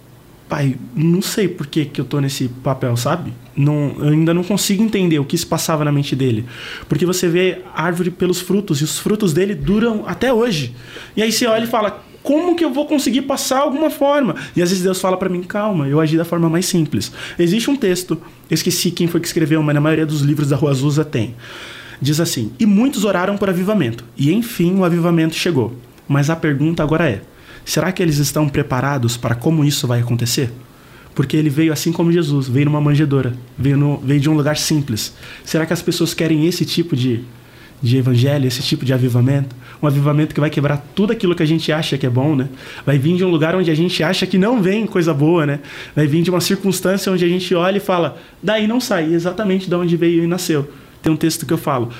[0.48, 3.32] pai, não sei por que, que eu tô nesse papel, sabe?
[3.56, 6.44] Não, eu ainda não consigo entender o que se passava na mente dele.
[6.88, 10.74] Porque você vê a árvore pelos frutos, e os frutos dele duram até hoje.
[11.16, 14.34] E aí você olha e fala, como que eu vou conseguir passar alguma forma?
[14.54, 17.10] E às vezes Deus fala para mim, calma, eu agi da forma mais simples.
[17.38, 20.70] Existe um texto, esqueci quem foi que escreveu, mas na maioria dos livros da Rua
[20.70, 21.34] Azusa tem.
[22.00, 25.74] Diz assim: E muitos oraram por avivamento, e enfim o avivamento chegou.
[26.08, 27.22] Mas a pergunta agora é:
[27.64, 30.50] será que eles estão preparados para como isso vai acontecer?
[31.14, 34.56] Porque ele veio assim como Jesus, veio numa manjedoura, veio, no, veio de um lugar
[34.56, 35.12] simples.
[35.44, 37.24] Será que as pessoas querem esse tipo de,
[37.82, 39.54] de evangelho, esse tipo de avivamento?
[39.82, 42.48] Um avivamento que vai quebrar tudo aquilo que a gente acha que é bom, né?
[42.84, 45.60] Vai vir de um lugar onde a gente acha que não vem coisa boa, né?
[45.94, 49.68] Vai vir de uma circunstância onde a gente olha e fala, daí não sai, exatamente
[49.68, 50.70] de onde veio e nasceu.
[51.02, 51.90] Tem um texto que eu falo,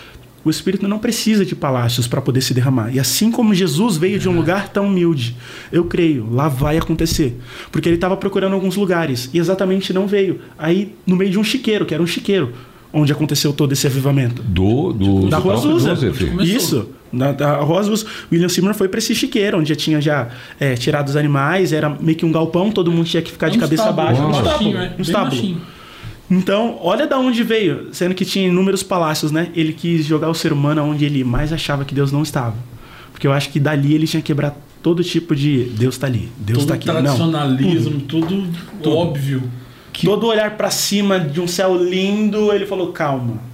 [0.43, 2.95] o Espírito não precisa de palácios para poder se derramar.
[2.95, 5.37] E assim como Jesus veio de um lugar tão humilde,
[5.71, 7.39] eu creio, lá vai acontecer.
[7.71, 10.41] Porque ele estava procurando alguns lugares e exatamente não veio.
[10.59, 12.55] Aí, no meio de um chiqueiro, que era um chiqueiro,
[12.93, 14.43] onde aconteceu todo esse avivamento.
[14.43, 15.97] Do, do, Da do Rua Azusa.
[16.43, 16.89] Isso.
[17.13, 17.99] Na, da Roswell,
[18.31, 20.29] William Seymour foi para esse chiqueiro, onde já tinha já
[20.61, 23.59] é, tirado os animais, era meio que um galpão, todo mundo tinha que ficar de
[23.59, 24.23] Um cabeça estábulo, baixa.
[24.23, 24.29] Uau.
[24.31, 24.51] Um estábulo.
[24.53, 25.57] baixinho, é, Um bem estábulo.
[26.31, 29.49] Então, olha da onde veio, sendo que tinha inúmeros palácios, né?
[29.57, 32.55] Ele quis jogar o ser humano onde ele mais achava que Deus não estava.
[33.11, 36.29] Porque eu acho que dali ele tinha que quebrar todo tipo de Deus está ali,
[36.39, 36.87] Deus Todo está aqui.
[36.87, 36.95] Não.
[36.95, 38.49] tradicionalismo, tudo,
[38.87, 39.43] óbvio.
[40.05, 43.49] Todo olhar para cima de um céu lindo, ele falou: calma.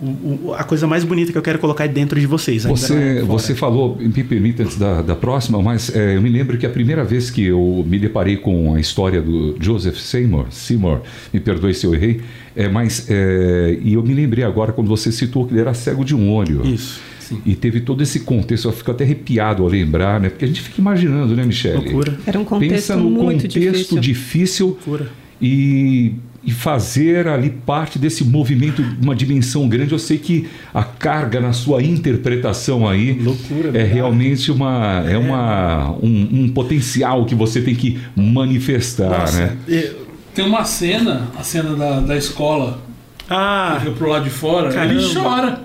[0.00, 2.62] O- o- a coisa mais bonita que eu quero colocar é dentro de vocês.
[2.64, 6.56] Você, é você falou, me permita antes da, da próxima, mas é, eu me lembro
[6.56, 11.00] que a primeira vez que eu me deparei com a história do Joseph Seymour, Seymour
[11.32, 12.20] me perdoe se eu errei,
[12.54, 16.04] é, mas é, e eu me lembrei agora quando você citou que ele era cego
[16.04, 16.64] de um olho.
[16.64, 17.00] Isso.
[17.44, 20.28] E teve todo esse contexto, eu fico até arrepiado ao lembrar, né?
[20.30, 21.74] Porque a gente fica imaginando, né, Michele?
[21.74, 22.16] Loucura.
[22.24, 23.98] Era um contexto Pensa no muito contexto difícil.
[24.00, 25.08] difícil Loucura.
[25.40, 29.92] E, e fazer ali parte desse movimento, uma dimensão grande.
[29.92, 33.94] Eu sei que a carga na sua interpretação aí Loucura, é verdade.
[33.94, 39.56] realmente uma, é uma, um, um potencial que você tem que manifestar, Nossa, né?
[39.68, 42.80] eu- Tem uma cena, a cena da, da escola,
[43.28, 44.94] Ah, fica pro lado de fora, Caramba.
[44.94, 45.60] ele chora.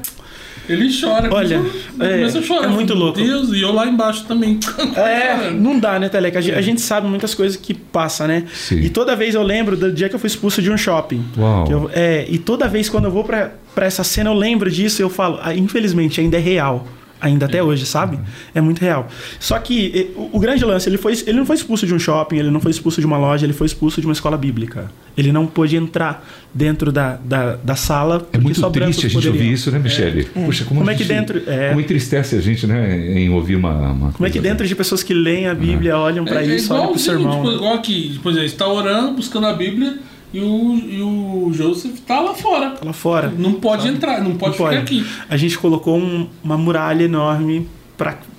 [0.69, 1.30] Ele chora.
[1.34, 1.78] Olha, começa,
[2.13, 2.65] é, começa a chorar.
[2.65, 3.19] é muito louco.
[3.19, 4.60] Meu Deus, e eu lá embaixo também.
[4.95, 6.39] É, não dá, né, Teleca?
[6.39, 8.43] A gente, a gente sabe muitas coisas que passa, né?
[8.54, 8.80] Sim.
[8.80, 11.23] E toda vez eu lembro do dia que eu fui expulso de um shopping.
[11.38, 11.63] Uau.
[11.65, 14.69] Que eu- é, e toda vez quando eu vou pra, pra essa cena, eu lembro
[14.71, 16.88] disso e eu falo, ah, infelizmente, ainda é real.
[17.23, 18.19] Ainda até hoje, sabe?
[18.53, 19.07] É muito real.
[19.39, 22.38] Só que o, o grande lance, ele, foi, ele não foi expulso de um shopping,
[22.38, 24.91] ele não foi expulso de uma loja, ele foi expulso de uma escola bíblica.
[25.17, 28.15] Ele não pôde entrar dentro da, da, da sala.
[28.15, 29.33] É porque muito triste a gente poderiam.
[29.36, 30.25] ouvir isso, né, Michele?
[30.25, 31.69] Puxa, como, Como é que gente- dentro- é.
[31.69, 33.91] Como entristece a gente, né, em ouvir uma.
[33.91, 36.73] uma Como é que dentro de pessoas que leem a Bíblia, olham pra é, isso,
[36.73, 37.38] olham pro igualzinho, sermão.
[37.38, 37.55] tipo, né?
[37.55, 39.97] igual aqui, por exemplo, está orando, buscando a Bíblia
[40.33, 42.75] e o, e o Joseph tá lá fora.
[42.83, 43.29] lá fora.
[43.37, 45.05] Não pode entrar, não pode Não ficar aqui.
[45.29, 47.67] A gente colocou um- uma muralha enorme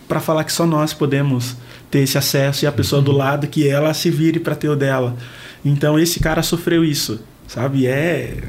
[0.08, 1.56] para falar que só nós podemos
[1.90, 4.74] ter esse acesso e a pessoa do lado que ela se vire para ter o
[4.76, 5.16] dela.
[5.64, 7.86] Então esse cara sofreu isso, sabe?
[7.86, 8.42] É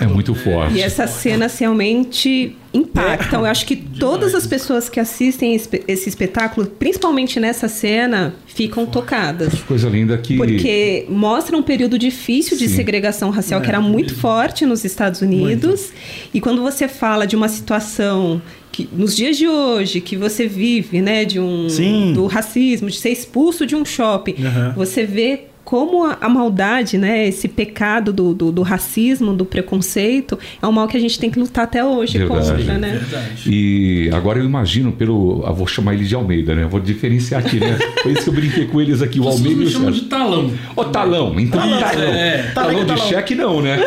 [0.00, 0.74] É muito forte.
[0.74, 3.40] E essas cenas realmente impactam.
[3.40, 9.54] Eu acho que todas as pessoas que assistem esse espetáculo, principalmente nessa cena, ficam tocadas.
[9.62, 10.36] Coisa linda que.
[10.36, 12.76] Porque mostra um período difícil de Sim.
[12.76, 15.92] segregação racial que era muito forte nos Estados Unidos.
[16.32, 21.00] E quando você fala de uma situação que nos dias de hoje que você vive,
[21.00, 22.12] né, de um Sim.
[22.12, 24.74] do racismo, de ser expulso de um shopping, Aham.
[24.76, 30.38] você vê como a, a maldade, né, esse pecado do, do, do racismo, do preconceito,
[30.62, 32.48] é um mal que a gente tem que lutar até hoje Verdade.
[32.56, 32.88] contra, né?
[32.92, 33.42] Verdade.
[33.50, 35.44] E agora eu imagino pelo.
[35.46, 36.62] Eu vou chamar ele de Almeida, né?
[36.62, 37.76] Eu vou diferenciar aqui, né?
[38.02, 39.90] Foi isso que eu brinquei com eles aqui, o Vocês Almeida e me o chamam
[39.90, 40.50] de talão.
[40.74, 42.02] Ô, talão, então Talão, talão.
[42.14, 42.42] é.
[42.54, 43.06] Talão Talão, de talão.
[43.10, 43.78] cheque não, né?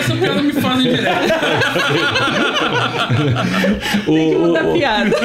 [0.00, 1.28] Essa piada me fazem direto.
[4.04, 5.16] Tem que O- mudar a o- piada.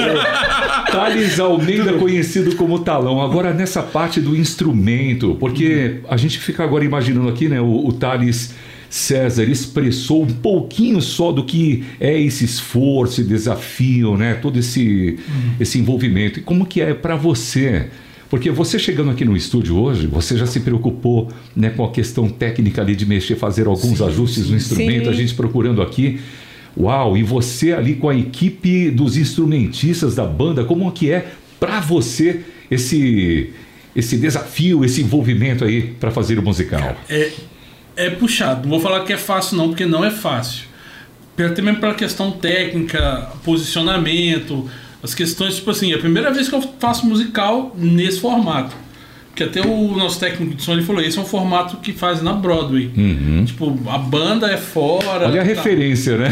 [0.92, 3.22] Thales Almeida, conhecido como Talão.
[3.22, 5.63] Agora, nessa parte do instrumento, porque
[6.08, 7.60] a gente fica agora imaginando aqui, né?
[7.60, 8.54] O, o Thales
[8.90, 14.36] César expressou um pouquinho só do que é esse esforço, esse desafio, né?
[14.36, 15.18] Todo esse,
[15.60, 16.40] esse envolvimento.
[16.40, 17.88] E como que é para você?
[18.30, 22.28] Porque você chegando aqui no estúdio hoje, você já se preocupou né, com a questão
[22.28, 25.10] técnica ali de mexer, fazer alguns ajustes no instrumento, Sim.
[25.10, 26.20] a gente procurando aqui.
[26.76, 31.80] Uau, e você ali com a equipe dos instrumentistas da banda, como que é para
[31.80, 33.52] você esse
[33.96, 36.96] esse desafio, esse envolvimento aí para fazer o musical?
[37.10, 37.32] É,
[37.96, 38.64] é puxado.
[38.64, 40.66] Não vou falar que é fácil, não, porque não é fácil.
[41.38, 44.70] Até mesmo pela questão técnica, posicionamento,
[45.02, 48.83] as questões, tipo assim, é a primeira vez que eu faço musical nesse formato.
[49.34, 52.22] Porque até o nosso técnico de som ele falou, esse é um formato que faz
[52.22, 52.92] na Broadway.
[52.96, 53.44] Uhum.
[53.44, 55.26] Tipo, a banda é fora.
[55.28, 55.50] Olha a tá.
[55.50, 56.30] referência, né?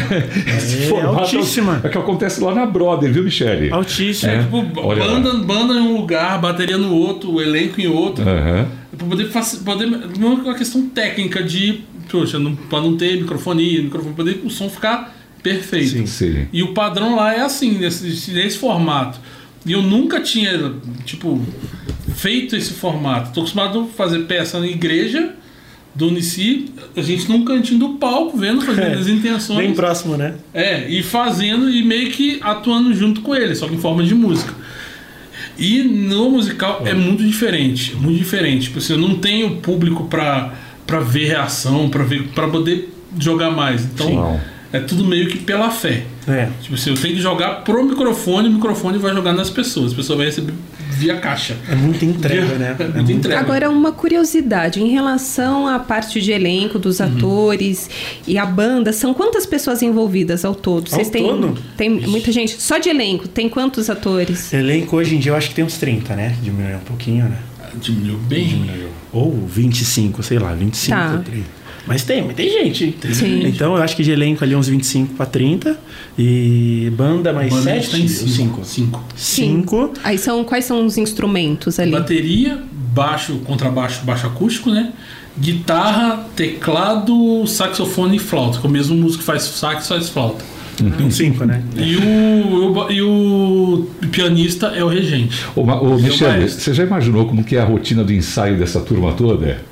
[0.56, 1.82] Esse formato altíssima.
[1.84, 3.72] É o que acontece lá na Brother, viu, Michele?
[3.72, 4.32] altíssimo.
[4.32, 4.44] É.
[4.44, 5.16] Tipo, Olha lá.
[5.16, 8.24] banda, banda em um lugar, bateria no outro, o elenco em outro.
[8.24, 8.68] Aham.
[8.96, 9.64] Pra poder fazer.
[9.64, 9.88] Poder,
[10.20, 11.82] não é uma questão técnica de.
[12.08, 15.90] Poxa, não, pra não ter microfonia, microfone, poder o som ficar perfeito.
[15.90, 16.06] Sim.
[16.06, 16.48] Sim.
[16.54, 19.20] E o padrão lá é assim, nesse, nesse formato.
[19.66, 20.74] E eu nunca tinha,
[21.06, 21.40] tipo,
[22.16, 23.32] feito esse formato.
[23.32, 25.34] Tô acostumado a fazer peça na igreja
[25.94, 29.60] do Unici, a gente num cantinho do palco, vendo, fazendo É, as intenções.
[29.60, 30.36] Bem próximo, né?
[30.54, 34.16] É, e fazendo e meio que atuando junto com ele, só que em forma de
[34.16, 34.54] música.
[35.58, 38.64] E no musical é muito diferente, muito diferente.
[38.64, 40.54] Tipo, assim, eu não tenho público pra,
[40.88, 43.84] pra ver reação, pra ver para poder jogar mais.
[43.84, 44.40] Então, Uau.
[44.72, 46.06] é tudo meio que pela fé.
[46.28, 46.50] É.
[46.62, 49.92] Tipo assim, eu tenho que jogar pro microfone, o microfone vai jogar nas pessoas.
[49.94, 50.54] A pessoa vai receber
[50.92, 51.56] via caixa.
[51.68, 52.76] É muita entrega, né?
[52.80, 53.40] É É muita entrega.
[53.40, 57.08] Agora, uma curiosidade em relação à parte de elenco dos Uhum.
[57.08, 57.90] atores
[58.28, 60.86] e a banda, são quantas pessoas envolvidas ao todo?
[60.90, 61.58] Ao Vocês têm, todo?
[61.76, 62.62] tem muita gente?
[62.62, 64.54] Só de elenco, tem quantos atores?
[64.54, 66.36] Elenco hoje em dia eu acho que tem uns 30, né?
[66.44, 67.38] Diminuiu um pouquinho, né?
[67.82, 68.66] Diminuiu bem.
[69.12, 71.18] Ou 25, sei lá, 25, Tá.
[71.26, 71.61] 30.
[71.88, 72.92] Mas tem, mas tem gente.
[73.02, 73.48] Tem.
[73.48, 75.78] Então eu acho que de elenco ali uns 25 pra 30.
[76.18, 77.92] E banda mais Banda a gente 7?
[77.92, 78.28] tá em 5.
[78.30, 78.62] cinco.
[78.66, 79.04] Cinco.
[79.16, 79.94] 5.
[80.04, 81.92] Aí são quais são os instrumentos ali?
[81.92, 84.92] Bateria, baixo, contrabaixo, baixo acústico, né?
[85.40, 88.60] Guitarra, teclado, saxofone e flauta.
[88.60, 90.44] Que é o mesmo músico que faz sax faz flauta.
[91.12, 91.62] 5, né?
[91.78, 95.40] E o, e o pianista é o regente.
[95.56, 96.62] Ô, Ma- ô, Michele, maestro.
[96.64, 99.64] você já imaginou como que é a rotina do ensaio dessa turma toda?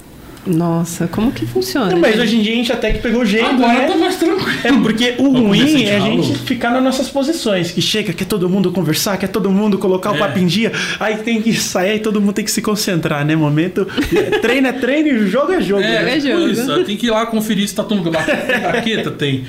[0.47, 1.91] Nossa, como que funciona?
[1.91, 2.21] Não, mas gente?
[2.23, 3.87] hoje em dia a gente até que pegou jeito, Agora né?
[3.87, 4.49] tá mais tranquilo.
[4.63, 7.71] É porque o Vamos ruim é a gente ficar nas nossas posições.
[7.71, 10.17] Que chega, quer todo mundo conversar, quer todo mundo colocar o É.
[10.19, 10.71] papo em dia.
[10.99, 13.35] Aí tem que sair, aí todo mundo tem que se concentrar, né?
[13.35, 13.85] Momento.
[14.41, 15.83] treino é treino e jogo é jogo.
[15.83, 16.17] É, né?
[16.17, 16.47] É tipo jogo.
[16.49, 16.83] isso.
[16.85, 18.09] Tem que ir lá conferir se tá todo mundo.
[18.11, 19.43] Baqueta tem.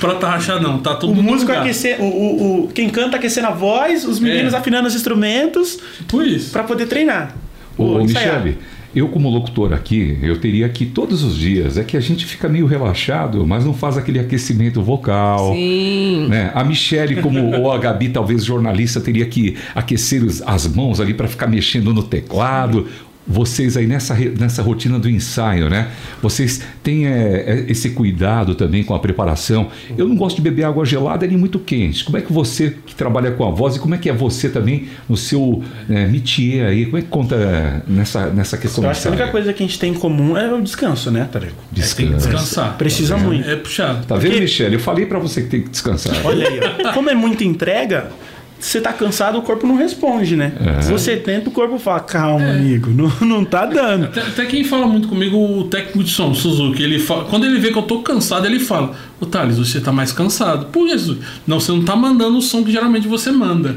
[0.00, 0.78] Pra tarrachar, não.
[0.78, 1.32] Tá todo O mundo.
[1.32, 4.56] músico aquecer, o, o, o- quem canta aquecendo a voz, os meninos É.
[4.56, 6.50] afinando os instrumentos Tipo isso.
[6.52, 7.34] pra poder treinar.
[7.76, 8.36] Ô, ensaiar.
[8.42, 8.58] Michele,
[8.94, 11.78] eu como locutor aqui, eu teria que todos os dias.
[11.78, 15.52] É que a gente fica meio relaxado, mas não faz aquele aquecimento vocal.
[15.54, 16.26] Sim.
[16.28, 16.50] Né?
[16.54, 21.14] A Michele, como ou a Gabi, talvez jornalista, teria que aquecer os- as mãos ali
[21.14, 22.86] para ficar mexendo no teclado.
[23.26, 25.88] Vocês aí nessa, nessa rotina do ensaio, né?
[26.20, 29.68] Vocês têm é, é, esse cuidado também com a preparação.
[29.96, 32.02] Eu não gosto de beber água gelada nem muito quente.
[32.02, 34.48] Como é que você que trabalha com a voz e como é que é você
[34.48, 36.86] também no seu é, métier aí?
[36.86, 39.62] Como é que conta é, nessa, nessa questão Eu acho que a única coisa que
[39.62, 41.52] a gente tem em comum é o descanso, né, Tareco?
[41.54, 42.16] Tem que Descanso.
[42.16, 42.76] descansar.
[42.78, 43.48] Precisa muito.
[43.48, 44.06] É puxado.
[44.06, 44.74] Tá vendo, Porque- Michele?
[44.74, 46.14] Eu falei para você que tem que descansar.
[46.24, 46.92] Olha aí, ó.
[46.92, 48.10] Como é muita entrega,
[48.60, 50.52] você tá cansado, o corpo não responde, né?
[50.60, 50.82] É.
[50.82, 54.04] Você tenta, o corpo fala, calma, amigo, não, não tá dando.
[54.04, 57.46] Até, até quem fala muito comigo, o técnico de som, o Suzuki, ele fala, quando
[57.46, 60.66] ele vê que eu tô cansado, ele fala: Ô Thales, você tá mais cansado.
[60.66, 63.76] Por isso, não, você não tá mandando o som que geralmente você manda.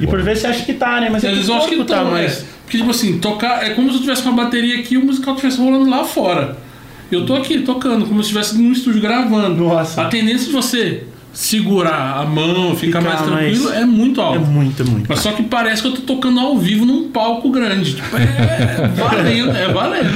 [0.00, 1.08] E por vezes você acha que tá, né?
[1.10, 2.12] Mas é Às que vezes eu acho que tá, tá mas.
[2.12, 2.46] mais.
[2.64, 5.04] Porque, tipo assim, tocar é como se eu tivesse com a bateria aqui e o
[5.04, 6.56] musical estivesse rolando lá fora.
[7.12, 9.62] Eu tô aqui tocando, como se eu estivesse num estúdio gravando.
[9.62, 10.02] Nossa.
[10.02, 11.04] A tendência de você
[11.36, 14.36] segurar a mão, ficar, Ficar mais tranquilo, mais- é muito alto.
[14.36, 15.06] É muito, é muito.
[15.06, 17.94] Mas só que parece que eu tô tocando ao vivo num palco grande.
[17.94, 20.10] Tipo, é valendo, é valendo.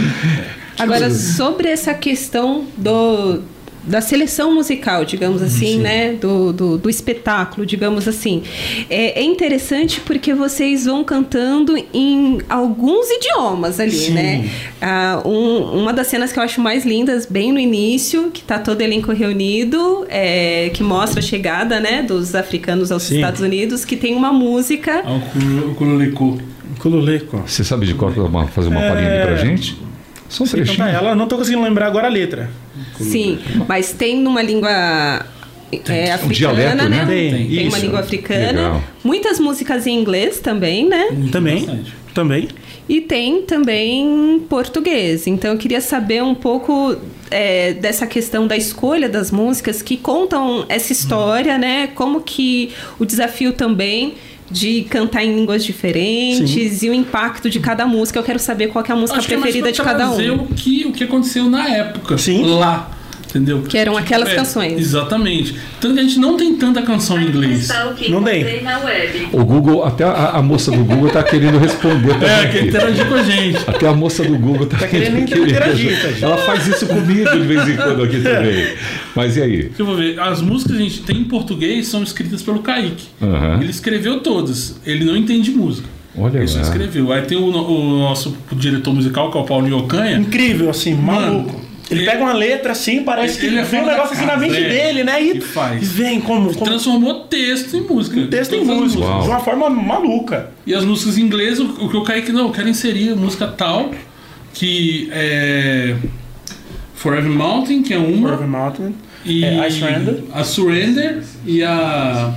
[0.78, 3.42] Agora, sobre essa questão do,
[3.82, 6.12] da seleção musical, digamos assim, né?
[6.12, 8.42] Do, do, do espetáculo, digamos assim.
[8.90, 14.12] É, é interessante porque vocês vão cantando em alguns idiomas ali, Sim.
[14.12, 14.50] né?
[14.80, 18.58] Ah, um- uma das cenas que eu acho mais lindas, bem no início, que tá
[18.58, 23.16] todo elenco reunido, é, que mostra a chegada, né, dos africanos aos Sim.
[23.16, 25.02] Estados Unidos, que tem uma música.
[25.04, 25.12] Ah,
[25.74, 25.74] o.
[26.78, 27.42] Cululeco.
[27.46, 29.76] Você sabe de uma- fazer uma palhinha aí pra gente?
[30.30, 32.48] Só um Sei cantar ela, não tô conseguindo lembrar agora a letra.
[32.98, 33.38] Sim,
[33.68, 35.26] mas tem numa língua
[35.88, 36.88] é, africana, dialeto, né?
[36.88, 37.06] né?
[37.06, 37.86] Tem, Tem, uma isso.
[37.86, 38.46] língua africana.
[38.46, 38.84] Legal.
[39.04, 41.08] Muitas músicas em inglês também, né?
[41.32, 41.66] Também.
[41.66, 41.94] Bastante.
[42.14, 42.48] Também.
[42.88, 45.26] E tem também português.
[45.26, 46.96] Então eu queria saber um pouco
[47.30, 51.88] é, dessa questão da escolha das músicas que contam essa história, né?
[51.88, 54.14] Como que o desafio também
[54.50, 58.18] de cantar em línguas diferentes e o impacto de cada música.
[58.18, 60.10] Eu quero saber qual que é a música Acho que é mais preferida de cada
[60.10, 60.42] um.
[60.42, 62.18] o que, o que aconteceu na época.
[62.18, 62.44] Sim.
[62.44, 62.90] Lá.
[63.30, 63.62] Entendeu?
[63.62, 64.78] Que eram aquelas canções.
[64.78, 65.54] Exatamente.
[65.80, 67.68] Tanto que a gente não tem tanta canção em inglês.
[68.08, 68.44] Não tem.
[68.44, 68.62] tem.
[68.62, 69.28] Na web.
[69.32, 72.28] O Google, até a, a moça do Google tá querendo responder também.
[72.28, 72.58] É, aqui.
[72.58, 73.58] que interagir com a gente.
[73.66, 76.24] Até a moça do Google tá, querendo interagir, tá, gente?
[76.24, 78.74] Ela faz isso comigo de vez em quando aqui também.
[79.14, 79.62] Mas e aí?
[79.64, 80.18] Deixa eu ver.
[80.18, 83.04] As músicas que a gente tem em português são escritas pelo Kaique.
[83.22, 83.60] Aham.
[83.60, 84.80] Ele escreveu todas.
[84.84, 85.88] Ele não entende música.
[86.16, 86.62] Olha Ele só lá.
[86.62, 87.12] escreveu.
[87.12, 90.18] Aí tem o, o nosso diretor musical, que é o Paulo Iocanha.
[90.18, 91.69] Incrível, assim, maluco.
[91.90, 94.36] Ele ele- pega uma letra assim, parece que Ele é vem um negócio assim na
[94.36, 94.68] mente é.
[94.68, 95.22] dele, né?
[95.22, 95.90] E, E faz.
[95.92, 98.26] vem como, como Transformou texto em música.
[98.28, 100.50] texto em música, de uma forma maluca.
[100.66, 103.14] E as músicas em inglês, o, o que eu caí que não, eu quero inserir
[103.16, 103.90] música tal,
[104.54, 105.96] que é
[106.94, 110.18] Forever Mountain, que é uma, Forever Mountain, e é, I Surrender.
[110.32, 112.34] a Surrender e a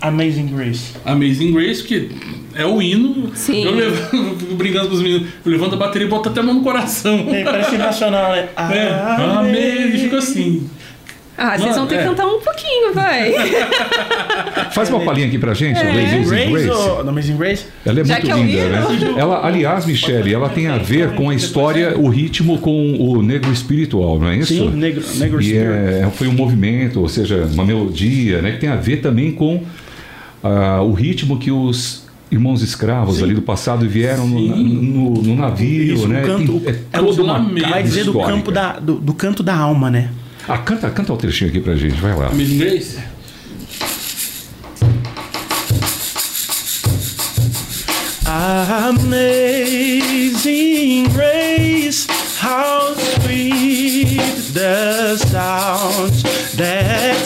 [0.00, 0.92] Amazing Grace.
[1.04, 2.10] Amazing Grace, que
[2.54, 3.30] é o hino.
[3.34, 3.64] Sim.
[3.64, 6.54] Eu levo, brincando com os meninos, eu levanto a bateria e boto até a mão
[6.54, 7.26] no coração.
[7.30, 8.48] É, parece nacional, né?
[8.56, 8.90] É,
[9.38, 10.68] amei, fica assim.
[11.42, 12.04] Ah, vocês vão ter que É.
[12.04, 13.32] cantar um pouquinho, vai.
[14.72, 15.88] Faz uma palhinha aqui pra gente, É.
[15.90, 16.70] Amazing Grace, Grace.
[16.70, 17.64] ou Amazing Grace?
[17.86, 19.14] Ela é Já muito que é linda, né?
[19.18, 23.50] Ela, aliás, Michele, ela tem a ver com a história, o ritmo com o negro
[23.50, 24.52] espiritual, não é isso?
[24.52, 25.66] Sim, Negro, negro E Spirit.
[25.66, 29.62] é, foi um movimento, ou seja, uma melodia, né, que tem a ver também com
[30.42, 35.94] ah, o ritmo que os irmãos escravos ali do passado vieram no, no- no navio,
[35.94, 36.22] Isso, né?
[36.22, 37.38] o canto- Tem- é é toda uma.
[37.68, 40.10] Vai dizer do campo da, do, do canto da alma, né?
[40.48, 42.28] Ah, canta, canta o trechinho aqui pra gente, vai lá.
[42.30, 42.98] Grace?
[49.80, 52.06] Amazing grace,
[52.40, 54.18] how sweet
[54.52, 56.12] the sound
[56.56, 57.19] that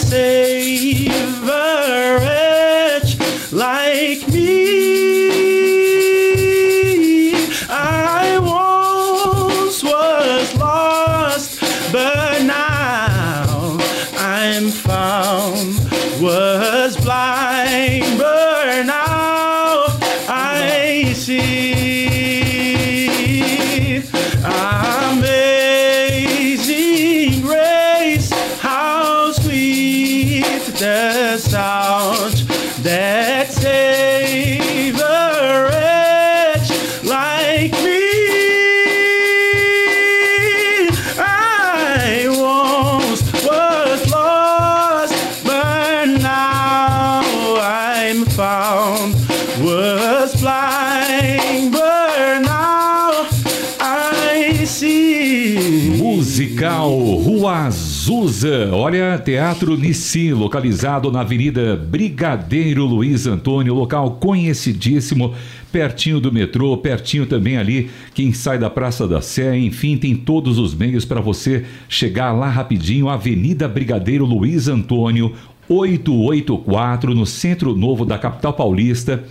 [59.24, 65.34] Teatro Nissi, localizado na Avenida Brigadeiro Luiz Antônio, local conhecidíssimo,
[65.72, 70.58] pertinho do metrô, pertinho também ali, quem sai da Praça da Sé, enfim, tem todos
[70.58, 75.34] os meios para você chegar lá rapidinho, Avenida Brigadeiro Luiz Antônio,
[75.68, 79.24] 884, no Centro Novo da capital paulista.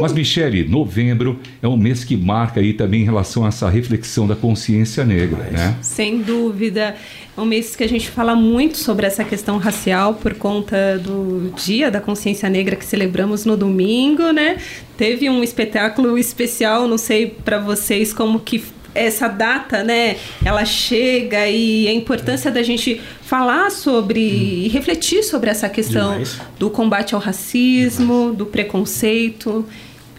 [0.00, 4.26] Mas, Michele, novembro é um mês que marca aí também em relação a essa reflexão
[4.26, 5.76] da consciência negra, né?
[5.82, 6.94] Sem dúvida.
[7.36, 11.52] É um mês que a gente fala muito sobre essa questão racial por conta do
[11.56, 14.58] Dia da Consciência Negra que celebramos no domingo, né?
[14.96, 18.62] Teve um espetáculo especial, não sei para vocês como que
[18.94, 25.50] essa data, né, ela chega e a importância da gente falar sobre e refletir sobre
[25.50, 26.40] essa questão Demais.
[26.58, 29.64] do combate ao racismo, do preconceito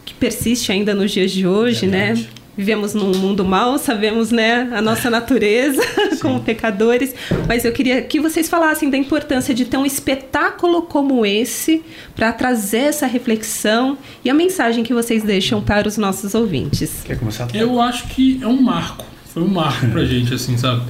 [0.05, 2.15] que persiste ainda nos dias de hoje, né?
[2.61, 5.81] Vivemos num mundo mal, sabemos, né, a nossa natureza
[6.21, 7.11] como pecadores,
[7.47, 11.81] mas eu queria que vocês falassem da importância de ter um espetáculo como esse
[12.15, 17.01] para trazer essa reflexão e a mensagem que vocês deixam para os nossos ouvintes.
[17.03, 17.47] Quer começar?
[17.51, 19.07] Eu acho que é um marco.
[19.33, 20.83] Foi um marco pra gente, assim, sabe?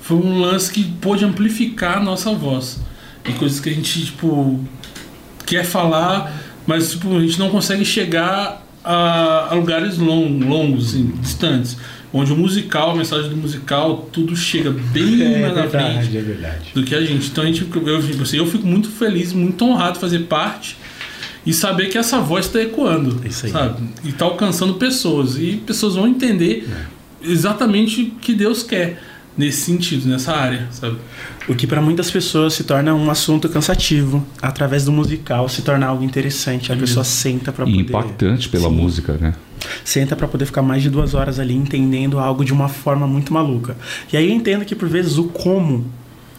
[0.00, 2.80] Foi um lance que pôde amplificar a nossa voz.
[3.28, 4.64] E coisas que a gente, tipo,
[5.44, 6.32] quer falar,
[6.66, 11.76] mas, tipo, a gente não consegue chegar a, a lugares long, longos, assim, distantes.
[12.12, 16.16] Onde o musical, a mensagem do musical, tudo chega bem É mais na frente verdade,
[16.16, 16.70] é verdade.
[16.72, 17.28] do que a gente.
[17.28, 20.76] Então a gente, eu, assim, eu fico muito feliz, muito honrado de fazer parte
[21.44, 23.52] e saber que essa voz está ecoando, Isso aí.
[23.52, 23.82] sabe?
[24.04, 26.68] E está alcançando pessoas e pessoas vão entender
[27.22, 29.00] exatamente o que Deus quer
[29.36, 30.96] nesse sentido, nessa área, sabe?
[31.48, 35.86] O que para muitas pessoas se torna um assunto cansativo, através do musical se torna
[35.86, 36.72] algo interessante.
[36.72, 38.74] A pessoa senta para E poder impactante pela Sim.
[38.74, 39.34] música, né?
[39.84, 43.32] senta para poder ficar mais de duas horas ali entendendo algo de uma forma muito
[43.32, 43.76] maluca.
[44.12, 45.84] E aí eu entendo que por vezes o como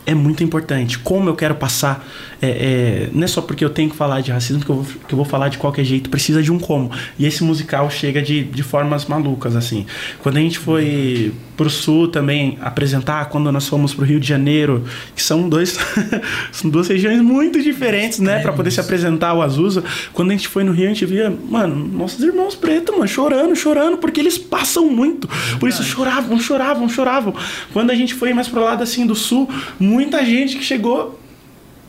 [0.05, 0.97] é muito importante.
[0.97, 2.07] Como eu quero passar.
[2.41, 4.86] É, é, não é só porque eu tenho que falar de racismo que eu, vou,
[4.86, 6.10] que eu vou falar de qualquer jeito.
[6.10, 6.89] Precisa de um como.
[7.19, 9.86] E esse musical chega de, de formas malucas, assim.
[10.23, 14.84] Quando a gente foi pro sul também apresentar, quando nós fomos pro Rio de Janeiro,
[15.15, 15.78] que são dois
[16.54, 19.84] são duas regiões muito diferentes, né, para poder se apresentar o Azusa.
[20.13, 23.56] Quando a gente foi no Rio, a gente via, mano, nossos irmãos pretos, mano, chorando,
[23.56, 25.28] chorando, porque eles passam muito.
[25.60, 27.34] Por isso choravam, choravam, choravam.
[27.74, 31.20] Quando a gente foi mais pro lado assim do sul, muita gente que chegou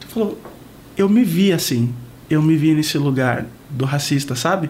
[0.09, 0.41] falou:
[0.97, 1.93] "Eu me vi assim.
[2.31, 4.69] Eu me vi nesse lugar do racista, sabe?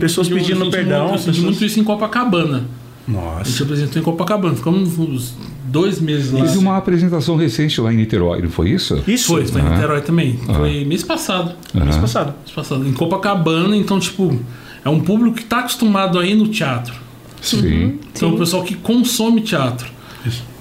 [0.00, 2.64] Pessoas Eu pedindo senti perdão, Muito, eu senti pessoas- muito isso em Copacabana.
[3.08, 3.50] A Nossa.
[3.50, 4.54] gente apresentou em Copacabana.
[4.54, 5.34] Ficamos uns
[5.64, 6.42] dois meses lá.
[6.42, 9.02] Teve uma apresentação recente lá em Niterói, não foi isso?
[9.06, 9.26] Isso.
[9.28, 9.74] Foi, foi em Aham.
[9.74, 10.36] Niterói também.
[10.38, 11.52] Foi mês passado.
[11.74, 12.00] Mês Aham.
[12.00, 12.34] passado.
[12.44, 12.86] Mês passado.
[12.86, 14.38] Em Copacabana, então, tipo,
[14.84, 16.94] é um público que está acostumado a ir no teatro.
[17.40, 17.98] Sim.
[18.14, 18.34] Então, Sim.
[18.34, 19.88] o pessoal que consome teatro.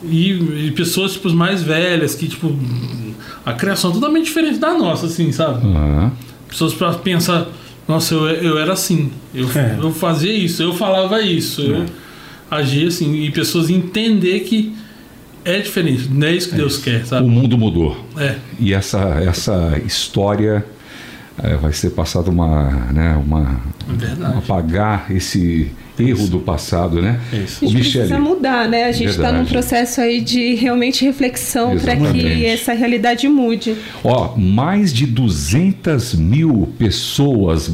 [0.04, 2.56] E, e pessoas, tipo, mais velhas, que, tipo,
[3.46, 5.68] a criação é totalmente diferente da nossa, assim, sabe?
[5.68, 6.12] Aham.
[6.48, 7.48] Pessoas pra pensar,
[7.88, 9.78] nossa, eu, eu era assim, eu, É.
[9.82, 11.86] eu fazia isso, eu falava isso, eu
[12.50, 14.74] agia assim, e pessoas entender que
[15.46, 17.28] é diferente, não é isso que Deus quer, O sabe?
[17.28, 18.06] mundo mudou.
[18.18, 20.66] É, E essa, essa história
[21.42, 24.38] eh, vai ser passada uma, né, uma, é verdade.
[24.38, 27.20] apagar esse erro do passado, né?
[27.34, 27.66] Isso.
[27.66, 28.86] A O gente Michele, precisa mudar, né?
[28.86, 33.76] A gente está num processo aí de realmente reflexão para que essa realidade mude.
[34.04, 37.70] Ó, mais de 200 mil pessoas.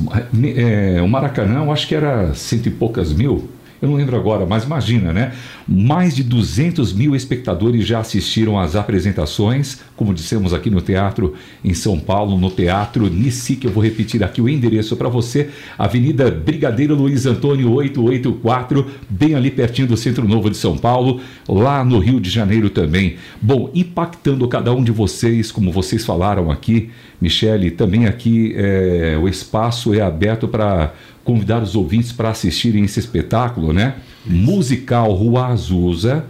[0.56, 3.48] É, o Maracanã, eu acho que era cento e poucas mil.
[3.86, 5.34] Eu não lembro agora, mas imagina, né?
[5.68, 11.76] Mais de 200 mil espectadores já assistiram às apresentações, como dissemos aqui no teatro em
[11.76, 16.32] São Paulo, no Teatro Nissi, que eu vou repetir aqui o endereço para você, Avenida
[16.32, 22.00] Brigadeiro Luiz Antônio 884, bem ali pertinho do Centro Novo de São Paulo, lá no
[22.00, 23.18] Rio de Janeiro também.
[23.40, 26.90] Bom, impactando cada um de vocês, como vocês falaram aqui,
[27.22, 33.00] Michele, também aqui é, o espaço é aberto para convidar os ouvintes para assistirem esse
[33.00, 33.96] espetáculo, né?
[34.26, 36.26] Musical Rua Azusa.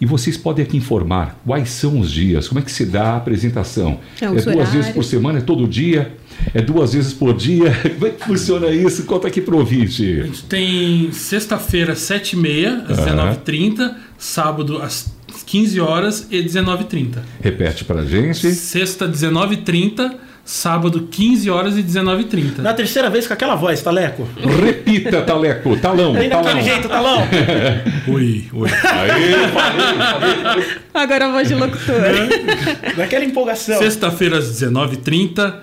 [0.00, 3.16] E vocês podem aqui informar quais são os dias, como é que se dá a
[3.16, 3.98] apresentação.
[4.20, 4.94] É, os duas vezes horários.
[4.94, 6.12] por semana, é todo dia?
[6.54, 7.72] É duas vezes por dia?
[7.98, 9.02] Como é que funciona isso?
[9.02, 10.22] Conta aqui pro A ouvinte.
[10.22, 13.34] gente tem sexta-feira, 7h30, às Aham.
[13.44, 15.12] 19h30, sábado, às
[15.44, 17.18] 15 horas e 19h30.
[17.42, 18.52] Repete pra gente.
[18.54, 20.14] Sexta, 19h30.
[20.48, 22.60] Sábado, 15 horas e 19h30.
[22.60, 24.26] Na terceira vez com aquela voz, Taleco.
[24.64, 25.76] Repita, Taleco.
[25.76, 26.42] Talão, Tem talão.
[26.42, 27.18] daquele jeito, Talão.
[28.08, 28.70] Oi, oi.
[28.70, 30.64] Aí, falei, falei.
[30.94, 32.00] Agora a voz de locutor.
[32.96, 33.76] Daquela empolgação.
[33.76, 35.54] Sexta-feira, às 19h30.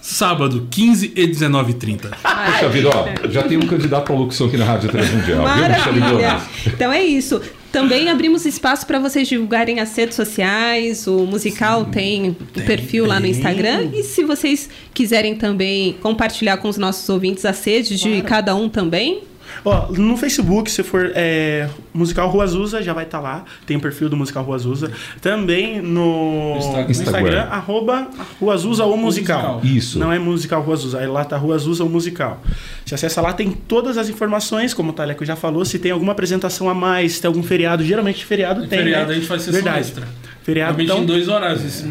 [0.00, 2.08] Sábado, 15 e 19h30.
[2.08, 6.40] Puxa vida, ó, já tem um candidato para locução aqui na Rádio Transmundial, Maravilha!
[6.66, 7.42] Então é isso.
[7.72, 11.06] Também abrimos espaço para vocês divulgarem as redes sociais.
[11.06, 12.34] O musical tem um
[12.66, 13.90] perfil lá no Instagram.
[13.94, 18.68] E se vocês quiserem também compartilhar com os nossos ouvintes as redes de cada um
[18.68, 19.22] também,
[19.64, 23.44] Ó, no Facebook, se for é, Musical Rua Azusa, já vai estar lá.
[23.66, 24.90] Tem o perfil do Musical Rua Azusa.
[25.20, 26.84] Também no, Instagram.
[26.84, 28.08] no Instagram, arroba
[28.40, 29.54] Rua Azusa ou musical.
[29.56, 29.76] Musical.
[29.76, 29.98] Isso.
[29.98, 32.42] Não é Musical Rua Azusa, aí lá tá Rua Azusa ou musical.
[32.84, 36.12] Se acessa lá, tem todas as informações, como o Taleco já falou, se tem alguma
[36.12, 37.84] apresentação a mais, se tem algum feriado.
[37.84, 38.78] Geralmente feriado tem.
[38.78, 39.12] feriado né?
[39.12, 39.80] a gente faz sessão Verdade.
[39.80, 40.08] extra.
[40.42, 41.84] Feriado, Realmente então, em dois horários.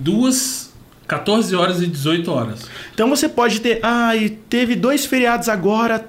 [0.00, 0.72] Duas,
[1.06, 2.66] 14 horas e 18 horas.
[2.94, 3.80] então você pode ter.
[3.82, 6.06] Ah, e teve dois feriados agora.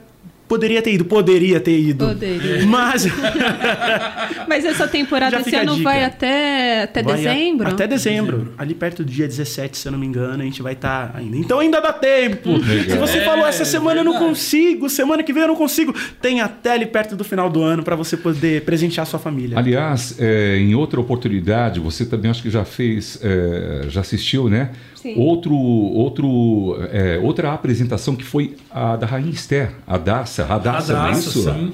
[0.49, 2.07] Poderia ter ido, poderia ter ido.
[2.07, 2.65] Poderia.
[2.65, 3.05] Mas.
[4.47, 7.67] Mas essa temporada Já esse a ano vai até, até Vai a- dezembro?
[7.69, 8.53] Até dezembro.
[8.57, 11.37] Ali perto do dia 17, se eu não me engano, a gente vai estar ainda.
[11.37, 12.49] Então ainda dá tempo.
[12.57, 12.89] Legal.
[12.89, 15.93] Se você É, falou essa semana eu não consigo, semana que vem eu não consigo,
[16.21, 19.57] tem até ali perto do final do ano para você poder presentear sua família.
[19.57, 24.71] Aliás, é, em outra oportunidade, você também acho que já fez, é, já assistiu, né?
[24.95, 25.13] Sim.
[25.15, 30.93] Outro, outro, é, outra apresentação que foi a da Rainha Esther, a Daça, a Daça,
[30.93, 31.43] não é Radassa, isso?
[31.43, 31.71] sim.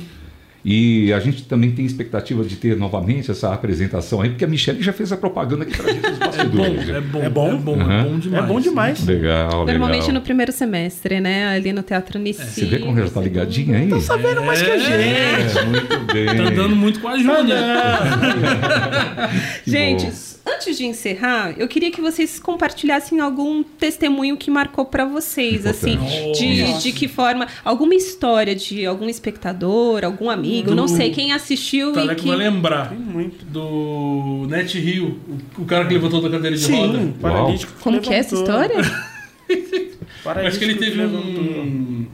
[0.67, 4.81] E a gente também tem expectativa de ter novamente essa apresentação aí, porque a Michelle
[4.81, 6.89] já fez a propaganda aqui pra gente nos É bom, bastidores.
[6.89, 7.51] é bom, É bom?
[7.51, 7.91] é bom, Uhum.
[7.91, 8.43] é bom demais.
[8.43, 9.05] é bom demais.
[9.05, 10.13] Legal, Normalmente legal.
[10.15, 11.49] no primeiro semestre, né?
[11.49, 12.43] Ali no Teatro Nici.
[12.43, 13.89] Você vê como já tá ligadinha aí?
[13.89, 14.91] Tá sabendo mais que a gente.
[14.91, 16.25] É, muito bem.
[16.25, 17.57] Tá andando muito com a Júlia.
[19.63, 20.11] Que Gente, bom.
[20.45, 25.97] Antes de encerrar, eu queria que vocês compartilhassem algum testemunho que marcou pra vocês, assim,
[26.37, 31.31] de, de que forma, alguma história de algum espectador, algum amigo, Do- não sei quem
[31.33, 33.43] assistiu Tá e legal que vai lembrar Muito.
[33.45, 35.19] do Net Rio,
[35.57, 36.99] o, cara que levantou da cadeira de roda.
[36.99, 37.73] Sim, paralítico.
[37.81, 38.61] como que é essa levantou.
[38.63, 39.05] história?
[40.23, 41.43] Paralítico Acho que ele teve levantou.
[41.43, 42.07] um,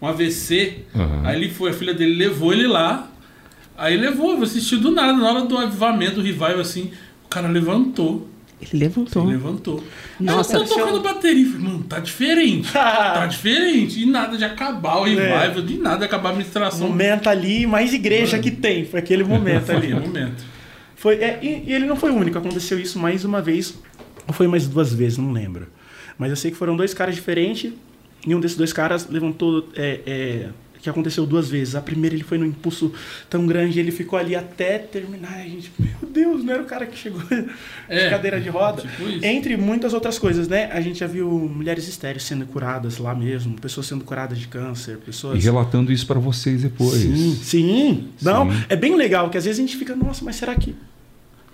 [0.00, 0.78] um AVC.
[0.94, 1.22] Aham.
[1.24, 3.08] Aí ele foi, a filha dele levou ele lá.
[3.76, 6.90] Aí levou, assistiu do nada, na hora do avivamento, do revival, assim.
[7.32, 8.28] O cara levantou.
[8.60, 9.22] Ele levantou.
[9.24, 9.84] Ele levantou.
[10.20, 10.58] Nossa.
[10.58, 11.46] Eu tô tocando bateria.
[11.46, 12.70] Falei, mano, tá diferente.
[12.72, 14.02] tá diferente.
[14.02, 16.88] E nada de acabar o revival, de nada de acabar a administração.
[16.88, 18.84] Momento ali, mais igreja que tem.
[18.84, 19.94] Foi aquele momento ali.
[19.94, 20.44] Momento.
[20.94, 23.76] Foi, é, e, e ele não foi o único, aconteceu isso mais uma vez,
[24.28, 25.66] ou foi mais duas vezes, não lembro.
[26.16, 27.72] Mas eu sei que foram dois caras diferentes,
[28.24, 30.48] e um desses dois caras levantou, é, é,
[30.82, 31.74] que aconteceu duas vezes.
[31.76, 32.92] A primeira ele foi num impulso
[33.30, 36.66] tão grande, ele ficou ali até terminar, e a gente, meu Deus, não era o
[36.66, 37.22] cara que chegou
[37.88, 38.82] É, de cadeira de roda.
[38.82, 39.02] tipo.
[39.24, 40.68] Entre muitas outras coisas, né?
[40.72, 44.94] A gente já viu mulheres estéreis sendo curadas lá mesmo, pessoas sendo curadas de câncer,
[45.00, 45.42] E pessoas...
[45.44, 46.92] relatando isso para vocês depois.
[47.00, 48.08] Sim, sim.
[48.20, 48.64] Não, Sim.
[48.68, 50.74] é bem legal, que às vezes a gente fica, nossa, mas será que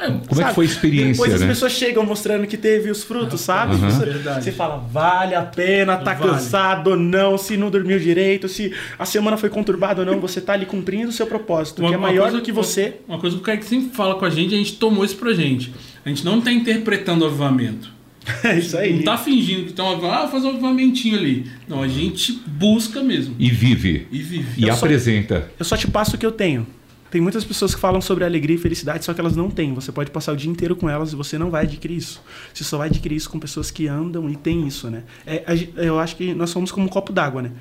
[0.07, 0.55] Como é que Sabe?
[0.55, 1.47] foi a experiência, Depois as né?
[1.49, 3.75] pessoas chegam mostrando que teve os frutos, sabe?
[3.75, 3.91] Aham.
[3.91, 4.45] Você, Verdade.
[4.45, 6.33] você fala, vale a pena, tá Vale.
[6.33, 10.41] cansado ou não, se não dormiu direito, se a semana foi conturbada ou não, você
[10.41, 12.95] tá ali cumprindo o seu propósito, que é maior coisa do que você.
[13.09, 15.17] Uma, uma coisa que o Kaique sempre fala com a gente, a gente tomou isso
[15.17, 15.73] pra gente.
[16.05, 17.91] A gente não tá interpretando o avivamento.
[18.45, 18.93] É isso aí.
[18.97, 21.47] Não tá fingindo que estão ah, fazer um avivamentinho ali.
[21.67, 23.35] Não, a gente busca mesmo.
[23.39, 24.07] E vive.
[24.13, 24.47] E vive.
[24.59, 25.51] E Eu só- apresenta.
[25.59, 26.67] Eu só te passo o que eu tenho.
[27.11, 29.73] Tem muitas pessoas que falam sobre alegria e felicidade, só que elas não têm.
[29.75, 32.23] Você pode passar o dia inteiro com elas e você não vai adquirir isso.
[32.53, 35.05] Você só vai adquirir isso com pessoas que andam e têm isso, né?
[35.27, 35.45] É,
[35.77, 37.53] eu acho que nós somos como um copo d'água, né?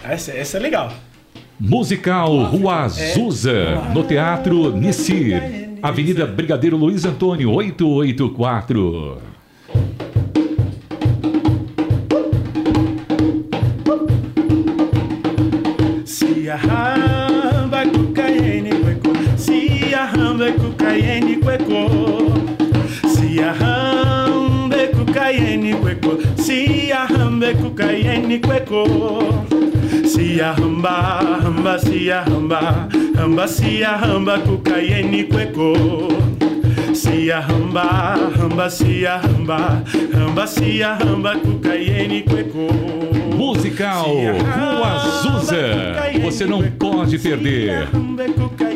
[0.03, 0.93] Essa, essa é legal.
[1.57, 5.33] Musical Rua Azusa, no Teatro Nissi,
[5.81, 9.21] Avenida Brigadeiro Luiz Antônio, 884.
[27.79, 28.83] Arramba cucaiene cueco,
[30.05, 35.73] se arramba, ramba, se arramba, ramba, se arramba cucaiene cueco.
[36.93, 42.67] Se arramba, ramba, se arramba, ramba, se arramba cucaiene cueco.
[43.35, 45.57] Musical Rua Azusa,
[46.21, 47.87] você não pode perder.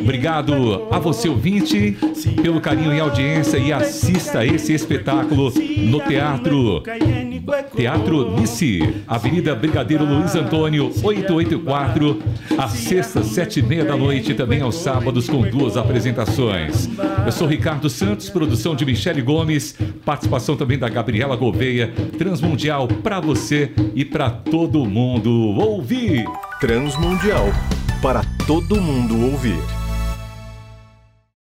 [0.01, 1.97] Obrigado a você ouvinte
[2.41, 5.51] pelo carinho e audiência e assista a esse espetáculo
[5.89, 6.81] no Teatro
[7.75, 12.21] Teatro Nissi, Avenida Brigadeiro Luiz Antônio, 884,
[12.57, 16.89] às sextas, sete e meia da noite também aos sábados com duas apresentações.
[17.25, 19.75] Eu sou Ricardo Santos, produção de Michele Gomes,
[20.05, 25.29] participação também da Gabriela Gouveia, Transmundial para você e para todo mundo
[25.59, 26.25] ouvir.
[26.59, 27.47] Transmundial
[28.01, 29.82] para todo mundo ouvir.